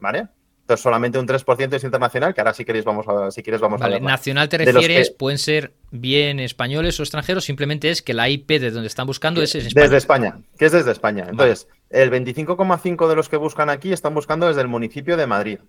[0.00, 0.26] ¿vale?
[0.66, 3.80] Entonces solamente un 3% es internacional, que ahora si queréis vamos a, si quieres vamos
[3.80, 8.28] vale, a Nacional te refieres, pueden ser bien españoles o extranjeros, simplemente es que la
[8.28, 9.84] IP de donde están buscando es, España.
[9.84, 11.28] Desde España, que es desde España.
[11.30, 15.60] Entonces, el 25,5% de los que buscan aquí están buscando desde el municipio de Madrid,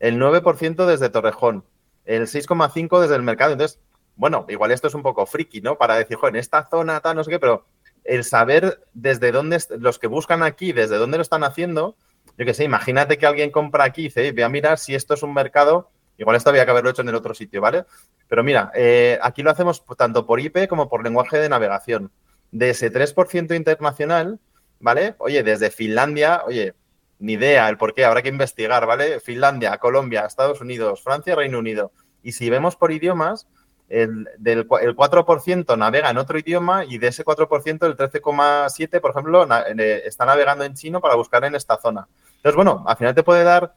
[0.00, 1.64] el 9% desde Torrejón,
[2.04, 3.52] el 6,5% desde el mercado.
[3.52, 3.78] Entonces,
[4.16, 5.78] bueno, igual esto es un poco friki, ¿no?
[5.78, 7.66] Para decir, joder, en esta zona tal, no sé qué, pero
[8.02, 11.94] el saber desde dónde, los que buscan aquí, desde dónde lo están haciendo,
[12.40, 15.12] yo qué sé, imagínate que alguien compra aquí y dice, voy a mirar si esto
[15.12, 17.84] es un mercado, igual esto había que haberlo hecho en el otro sitio, ¿vale?
[18.28, 22.10] Pero mira, eh, aquí lo hacemos tanto por IP como por lenguaje de navegación.
[22.50, 24.40] De ese 3% internacional,
[24.78, 25.16] ¿vale?
[25.18, 26.72] Oye, desde Finlandia, oye,
[27.18, 29.20] ni idea el por qué, habrá que investigar, ¿vale?
[29.20, 31.92] Finlandia, Colombia, Estados Unidos, Francia, Reino Unido.
[32.22, 33.48] Y si vemos por idiomas,
[33.90, 39.10] el, del, el 4% navega en otro idioma y de ese 4% el 13,7% por
[39.10, 42.08] ejemplo eh, está navegando en chino para buscar en esta zona.
[42.40, 43.74] Entonces, bueno, al final te puede dar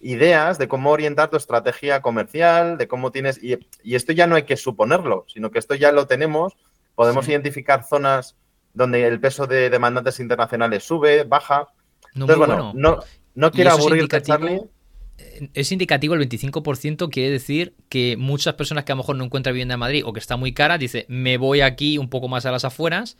[0.00, 4.44] ideas de cómo orientar tu estrategia comercial, de cómo tienes, y, esto ya no hay
[4.44, 6.56] que suponerlo, sino que esto ya lo tenemos,
[6.94, 8.36] podemos identificar zonas
[8.72, 11.68] donde el peso de demandantes internacionales sube, baja.
[12.14, 13.00] Entonces, bueno, no,
[13.34, 14.62] no quiero aburrirte, Charlie.
[15.18, 19.24] Eh, es indicativo el 25%, quiere decir que muchas personas que a lo mejor no
[19.24, 22.28] encuentran vivienda en Madrid o que está muy cara, dice, me voy aquí un poco
[22.28, 23.18] más a las afueras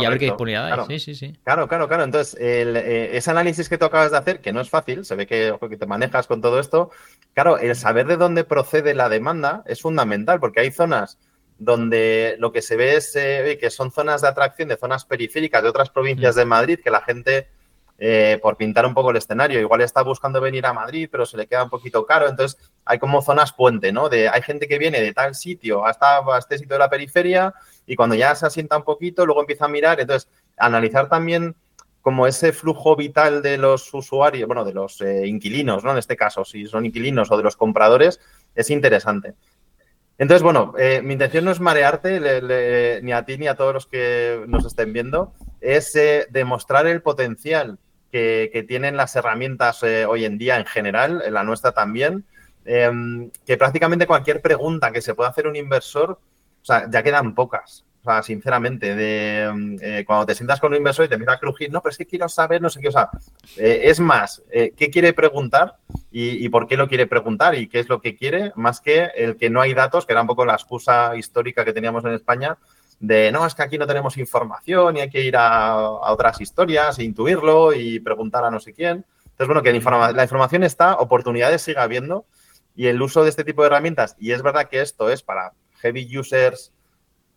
[0.00, 0.86] y a ver qué disponibilidad claro.
[0.86, 1.38] Sí, sí, sí.
[1.44, 2.04] Claro, claro, claro.
[2.04, 5.26] Entonces, eh, ese análisis que tú acabas de hacer, que no es fácil, se ve
[5.26, 6.90] que, que, te manejas con todo esto,
[7.32, 11.18] claro, el saber de dónde procede la demanda es fundamental, porque hay zonas
[11.58, 15.62] donde lo que se ve es eh, que son zonas de atracción de zonas periféricas
[15.62, 16.38] de otras provincias mm.
[16.38, 17.48] de Madrid, que la gente,
[17.96, 21.36] eh, por pintar un poco el escenario, igual está buscando venir a Madrid, pero se
[21.36, 22.28] le queda un poquito caro.
[22.28, 24.08] Entonces, hay como zonas puente, ¿no?
[24.08, 27.54] De, hay gente que viene de tal sitio hasta a este sitio de la periferia
[27.86, 30.00] y cuando ya se asienta un poquito, luego empieza a mirar.
[30.00, 31.54] Entonces, analizar también
[32.02, 35.92] como ese flujo vital de los usuarios, bueno, de los eh, inquilinos, ¿no?
[35.92, 38.20] En este caso, si son inquilinos o de los compradores,
[38.56, 39.34] es interesante.
[40.18, 43.86] Entonces, bueno, eh, mi intención no es marearte ni a ti ni a todos los
[43.86, 45.98] que nos estén viendo, es
[46.30, 47.78] demostrar el potencial
[48.14, 52.24] que, tienen las herramientas hoy en día en general, en la nuestra también,
[52.64, 56.18] em, que prácticamente cualquier pregunta que se pueda hacer un inversor
[56.64, 57.84] o sea, ya quedan pocas.
[58.00, 61.38] O sea, sinceramente, de eh, cuando te sientas con un inversor y te mira a
[61.38, 63.10] crujir, no, pero es que quiero saber, no sé qué, o sea,
[63.58, 65.76] eh, es más, eh, ¿qué quiere preguntar
[66.10, 68.52] y, por qué lo quiere preguntar y qué es lo que quiere?
[68.56, 71.74] Más que el que no hay datos, que era un poco la excusa histórica que
[71.74, 72.56] teníamos en España,
[73.06, 76.98] de no, es que aquí no tenemos información y hay que ir a, otras historias
[76.98, 79.04] e intuirlo y preguntar a no sé quién.
[79.24, 82.26] Entonces, bueno, que la información está, oportunidades sigue habiendo
[82.74, 85.52] y el uso de este tipo de herramientas, y es verdad que esto es para
[85.80, 86.72] heavy users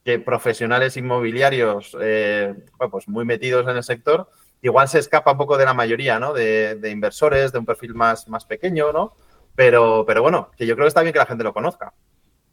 [0.03, 2.55] que profesionales inmobiliarios eh,
[2.89, 4.29] pues muy metidos en el sector,
[4.61, 6.33] igual se escapa un poco de la mayoría, ¿no?
[6.33, 9.15] De, inversores de un perfil más, más pequeño, ¿no?
[9.53, 11.93] Pero, pero bueno, que yo creo que está bien que la gente lo conozca.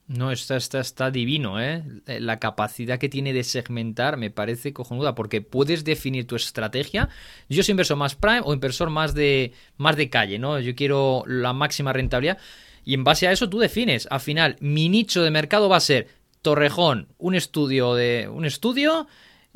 [0.06, 1.82] No, está, divino, ¿eh?
[2.06, 7.08] La capacidad que tiene de segmentar me parece cojonuda, porque puedes definir tu estrategia.
[7.48, 10.60] Yo soy inversor más prime o inversor más de, más de calle, ¿no?
[10.60, 12.36] Yo quiero la máxima rentabilidad.
[12.84, 15.80] Y en base a eso tú defines, al final, mi nicho de mercado va a
[15.80, 16.08] ser
[16.42, 18.28] Torrejón, un estudio de.
[18.30, 19.06] un estudio.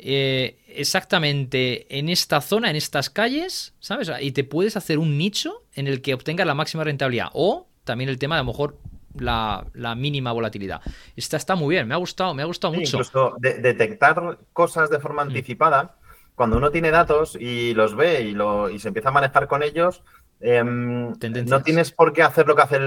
[0.01, 4.09] Eh, exactamente en esta zona, en estas calles, ¿sabes?
[4.21, 7.27] Y te puedes hacer un nicho en el que obtengas la máxima rentabilidad.
[7.33, 8.79] O también el tema de a lo mejor
[9.15, 10.81] la, mínima volatilidad.
[11.15, 12.97] Esta está muy bien, me ha gustado, me ha gustado mucho.
[12.97, 15.27] Incluso detectar cosas de forma mm.
[15.27, 15.95] anticipada,
[16.35, 19.61] cuando uno tiene datos y los ve y, lo, y se empieza a manejar con
[19.61, 20.03] ellos,
[20.41, 21.13] Em,
[21.45, 22.79] no tienes por qué hacer lo que hace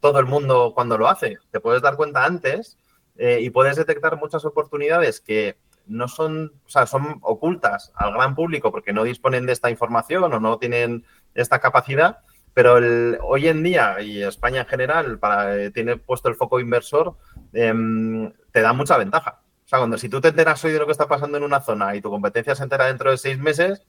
[0.00, 1.38] todo el mundo cuando lo hace.
[1.50, 2.78] Te puedes dar cuenta antes
[3.16, 8.34] eh, y puedes detectar muchas oportunidades que no son, o sea, son ocultas al gran
[8.34, 11.04] público porque no disponen de esta información o no tienen
[11.34, 12.20] esta capacidad.
[12.56, 12.78] Pero
[13.22, 17.14] hoy en día, y España en general, para, eh, tiene puesto el foco inversor,
[17.52, 19.42] em, te da mucha ventaja.
[19.66, 21.60] O sea, cuando si tú te enteras hoy de lo que está pasando en una
[21.60, 23.82] zona y tu competencia se entera dentro de seis meses,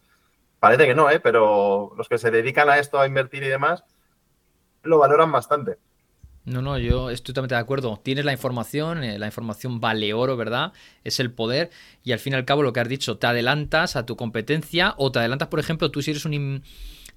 [0.59, 1.20] Parece que no, ¿eh?
[1.20, 3.84] pero los que se dedican a esto, a invertir y demás,
[4.84, 5.78] lo valoran bastante.
[6.45, 7.99] No, no, yo estoy totalmente de acuerdo.
[8.01, 10.72] Tienes la información, eh, la información vale oro, ¿verdad?
[11.03, 11.70] Es el poder
[12.03, 14.95] y al fin y al cabo lo que has dicho, te adelantas a tu competencia
[14.97, 16.63] o te adelantas, por ejemplo, tú si eres un...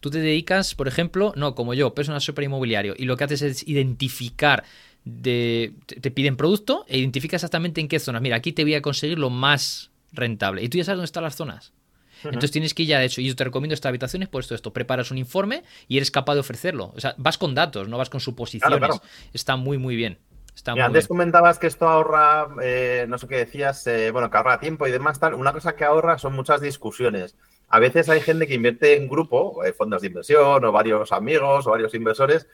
[0.01, 3.42] Tú te dedicas, por ejemplo, no, como yo, personal super inmobiliario y lo que haces
[3.42, 4.64] es identificar
[5.05, 8.22] de, te piden producto e identifica exactamente en qué zonas.
[8.22, 10.62] Mira, aquí te voy a conseguir lo más rentable.
[10.62, 11.72] Y tú ya sabes dónde están las zonas.
[12.24, 14.55] Entonces tienes que ir ya, de hecho, y yo te recomiendo estas habitaciones por esto,
[14.55, 16.92] esto, preparas un informe y eres capaz de ofrecerlo.
[16.94, 19.01] O sea, vas con datos, no vas con suposiciones.
[19.32, 20.18] Está muy, muy bien.
[20.66, 24.86] antes comentabas que esto ahorra, eh, no sé qué decías, eh, bueno, que ahorra tiempo
[24.86, 25.34] y demás, tal.
[25.34, 27.36] Una cosa que ahorra son muchas discusiones.
[27.71, 31.66] A veces hay gente que invierte en grupo, eh, fondos de inversión o varios amigos
[31.66, 32.47] o varios inversores,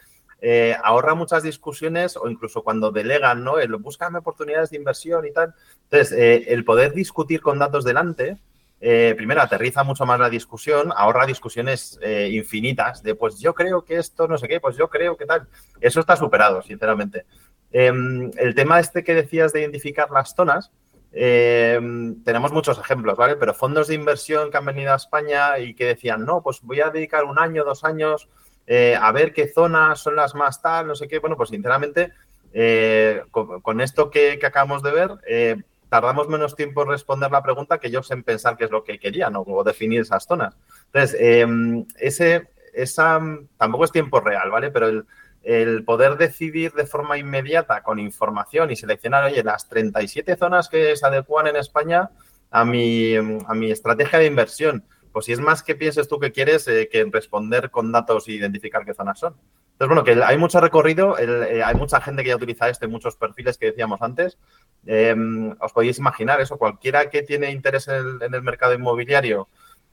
[0.85, 3.55] ahorra muchas discusiones o incluso cuando delegan, ¿no?
[3.81, 5.55] Buscan oportunidades de inversión y tal.
[5.91, 8.37] Entonces, el poder discutir con datos delante,
[8.79, 11.99] primero aterriza mucho más la discusión, ahorra discusiones
[12.29, 15.49] infinitas de pues yo creo que esto no sé qué, pues yo creo que tal.
[15.81, 17.25] Eso está superado, sinceramente.
[17.73, 20.71] Em, el tema este que decías de identificar las zonas,
[21.19, 23.37] em, tenemos muchos ejemplos, ¿vale?
[23.37, 26.81] Pero fondos de inversión que han venido a España y que decían, no, pues voy
[26.81, 28.29] a dedicar un año, dos años
[28.67, 31.19] eh, a ver qué zonas son las más tal, no sé qué.
[31.19, 32.13] Bueno, pues sinceramente,
[32.53, 35.57] eh, con, esto que, acabamos de ver, eh,
[35.89, 38.99] tardamos menos tiempo en responder la pregunta que ellos en pensar qué es lo que
[38.99, 40.55] querían o definir esas zonas.
[40.87, 43.21] Entonces, em, ese, esa
[43.57, 44.71] tampoco es tiempo real, ¿vale?
[44.71, 45.07] Pero el
[45.47, 50.97] el poder decidir de forma inmediata con información y seleccionar, oye, las 37 zonas que
[50.97, 52.11] se adecuan en España
[52.51, 54.85] a mi, a mi estrategia de inversión.
[55.13, 58.33] Pues si es más que pienses tú que quieres eh, que responder con datos e
[58.33, 59.37] identificar qué zonas son.
[59.73, 63.17] Entonces, bueno, que hay mucho recorrido, eh, hay mucha gente que ya utiliza este, muchos
[63.17, 64.37] perfiles que decíamos antes.
[64.85, 69.49] Em, os podéis imaginar eso, cualquiera que tiene interés en el, mercado inmobiliario,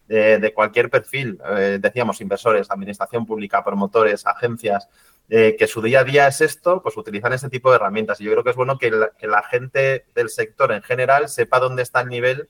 [0.10, 1.40] eh, de cualquier perfil,
[1.80, 4.90] decíamos inversores, administración pública, promotores, agencias,
[5.30, 8.20] eh, que su día a día es esto, pues utilizan ese tipo de herramientas.
[8.20, 11.82] Y yo creo que es bueno que la, gente del sector en general sepa dónde
[11.82, 12.50] está el nivel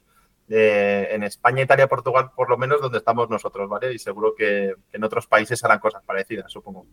[0.49, 3.93] eh, en España, Italia, Portugal, por lo menos donde estamos nosotros, ¿vale?
[3.93, 6.86] Y seguro que en otros países harán cosas parecidas, supongo.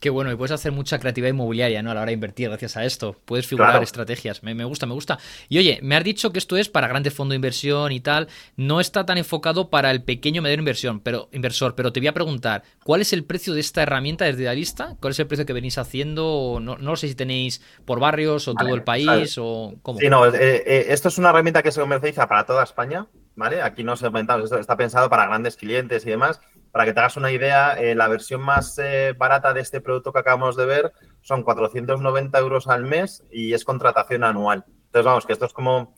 [0.00, 1.90] Qué bueno, y puedes hacer mucha creatividad inmobiliaria, ¿no?
[1.90, 3.16] A la hora de invertir, gracias a esto.
[3.24, 4.42] Puedes figurar estrategias.
[4.44, 5.18] Me, gusta, me gusta.
[5.48, 8.28] Y oye, me has dicho que esto es para grandes fondos de inversión y tal.
[8.56, 11.74] No está tan enfocado para el pequeño mediano inversión, pero, inversor.
[11.74, 14.96] Pero te voy a preguntar, ¿cuál es el precio de esta herramienta desde la lista?
[15.00, 16.58] ¿Cuál es el precio que venís haciendo?
[16.62, 19.98] No, no sé si tenéis por barrios o todo el país o cómo.
[19.98, 23.62] Sí, no, eh, eh, esto es una herramienta que se comercializa para toda España, ¿vale?
[23.62, 26.40] Aquí no se esto está pensado para grandes clientes y demás.
[26.72, 30.12] Para que te hagas una idea, eh, la versión más eh, barata de este producto
[30.12, 30.92] que acabamos de ver
[31.22, 34.64] son 490 euros al mes y es contratación anual.
[34.86, 35.94] Entonces, vamos, que esto es como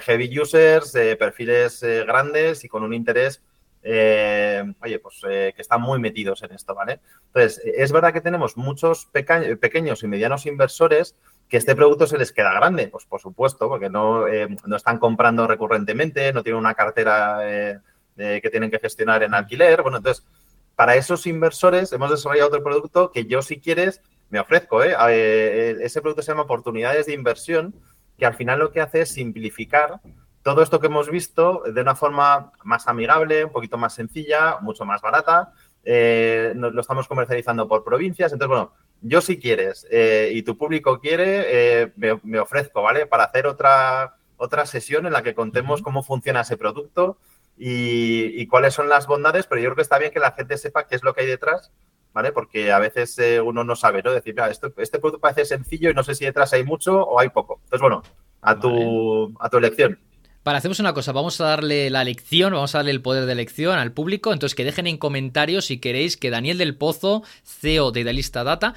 [0.00, 3.42] heavy users, perfiles eh, grandes y con un interés,
[3.82, 7.00] oye, pues que están muy metidos en esto, ¿vale?
[7.26, 11.16] Entonces, es verdad que tenemos muchos pequeños y medianos inversores
[11.50, 14.24] que este producto se les queda grande, pues por supuesto, porque no,
[14.66, 17.82] no están comprando recurrentemente, no tienen una cartera
[18.16, 19.82] que tienen que gestionar en alquiler.
[19.82, 20.24] Bueno, entonces,
[20.76, 24.00] para esos inversores hemos desarrollado otro producto que yo, si quieres,
[24.30, 24.82] me ofrezco.
[24.82, 24.96] ¿eh?
[25.10, 27.74] Eh, ese producto se llama Oportunidades de Inversión,
[28.18, 30.00] que al final lo que hace es simplificar
[30.42, 34.84] todo esto que hemos visto de una forma más amigable, un poquito más sencilla, mucho
[34.84, 35.52] más barata.
[35.84, 38.32] Eh, lo estamos comercializando por provincias.
[38.32, 43.06] Entonces, bueno, yo si quieres y tu público quiere, me, me, ofrezco, ¿vale?
[43.06, 47.18] Para hacer otra, otra sesión en la que contemos cómo funciona ese producto,
[47.56, 50.86] y, cuáles son las bondades, pero yo creo que está bien que la gente sepa
[50.86, 51.72] qué es lo que hay detrás,
[52.12, 52.32] ¿vale?
[52.32, 54.12] Porque a veces eh, uno no sabe, ¿no?
[54.12, 57.20] Decir, mira, esto, este producto parece sencillo y no sé si detrás hay mucho o
[57.20, 57.60] hay poco.
[57.64, 58.02] Entonces, bueno,
[58.42, 59.98] a tu, a tu elección.
[60.44, 63.32] Vale, hacemos una cosa, vamos a darle la lección, vamos a darle el poder de
[63.32, 67.92] elección al público, entonces que dejen en comentarios si queréis que Daniel del Pozo, CEO
[67.92, 68.74] de Idealista Data,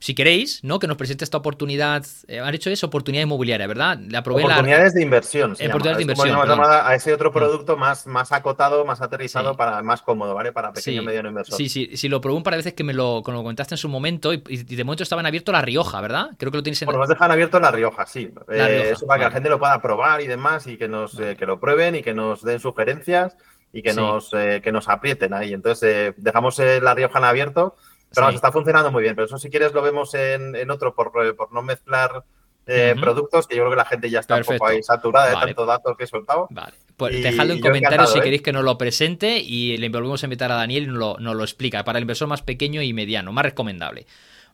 [0.00, 0.78] si queréis, ¿no?
[0.78, 2.04] Que nos presente esta oportunidad.
[2.26, 4.00] Eh, han hecho eso, oportunidad inmobiliaria, ¿verdad?
[4.18, 5.52] oportunidades de inversión.
[5.52, 6.38] oportunidades de inversión.
[6.40, 7.34] a ese otro mm.
[7.34, 10.52] producto más, más acotado, más aterrizado, para más cómodo, ¿vale?
[10.52, 11.54] Para pequeño y mediano inversor.
[11.54, 13.78] Sí, sí, sí, lo probé un par de veces que me lo, lo comentaste en
[13.78, 16.30] su momento y, de momento estaban abiertos La Rioja, ¿verdad?
[16.38, 16.86] Creo que lo tienes en.
[16.86, 18.32] Bueno, nos dejan abierto La Rioja, sí.
[18.48, 21.36] Eh, eso para que la gente lo pueda probar y demás y que nos eh,
[21.38, 23.36] que lo prueben y que nos den sugerencias
[23.72, 25.52] y que, nos, que nos aprieten ahí.
[25.52, 27.76] Entonces, dejamos La Rioja en abierto
[28.14, 29.14] pero está funcionando muy bien.
[29.14, 31.12] Pero eso, si quieres, lo vemos en, otro por,
[31.52, 32.24] no mezclar
[32.66, 35.46] eh, productos, que yo creo que la gente ya está un poco ahí saturada de
[35.46, 36.46] tanto datos que he soltado.
[36.50, 36.74] Vale.
[36.96, 38.22] Pues dejadlo en comentarios si ¿eh?
[38.22, 41.42] queréis que nos lo presente y le volvemos a invitar a Daniel y nos lo,
[41.42, 41.82] explica.
[41.82, 44.06] Para el inversor más pequeño y mediano, más recomendable.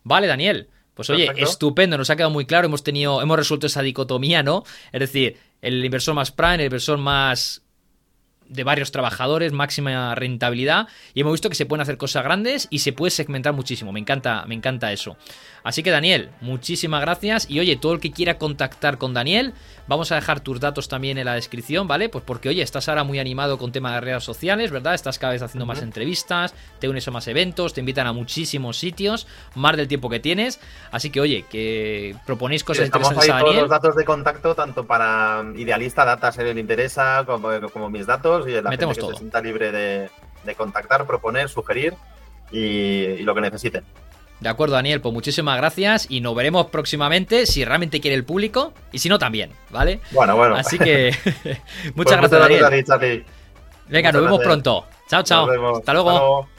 [0.04, 0.68] Vale, Daniel.
[0.94, 4.62] Pues oye, estupendo, nos ha quedado muy claro, hemos tenido, hemos resuelto esa dicotomía, ¿no?
[4.92, 7.65] Es decir, el inversor más prime, el inversor más
[8.48, 12.80] de varios trabajadores, máxima rentabilidad y hemos visto que se pueden hacer cosas grandes y
[12.80, 13.92] se puede segmentar muchísimo.
[13.92, 15.16] Me encanta, me encanta eso.
[15.62, 19.52] Así que Daniel, muchísimas gracias y oye, todo el que quiera contactar con Daniel,
[19.88, 22.08] vamos a dejar tus datos también en la descripción, ¿vale?
[22.08, 24.94] Pues porque oye, estás ahora muy animado con temas de redes sociales, ¿verdad?
[24.94, 28.78] Estás cada vez haciendo más entrevistas, te unes a más eventos, te invitan a muchísimos
[28.78, 30.60] sitios, más del tiempo que tienes,
[30.90, 33.46] así que oye, que proponéis cosas interesantes a Daniel.
[33.46, 38.06] todos los datos de contacto tanto para Idealista Data si le interesa como, como mis
[38.06, 40.10] datos y la gente que se sienta libre de,
[40.56, 41.94] contactar, proponer, sugerir
[42.52, 43.84] y lo que necesiten.
[44.40, 48.74] De acuerdo, Daniel, pues muchísimas gracias y nos veremos próximamente si realmente quiere el público
[48.92, 50.00] y si no también, ¿vale?
[50.10, 50.56] Bueno, bueno.
[50.56, 51.10] Así que
[51.94, 53.24] muchas pues gracias, Daniel.
[53.88, 54.86] Venga, nos vemos pronto.
[55.08, 55.76] Chao, chao.
[55.76, 56.55] Hasta luego.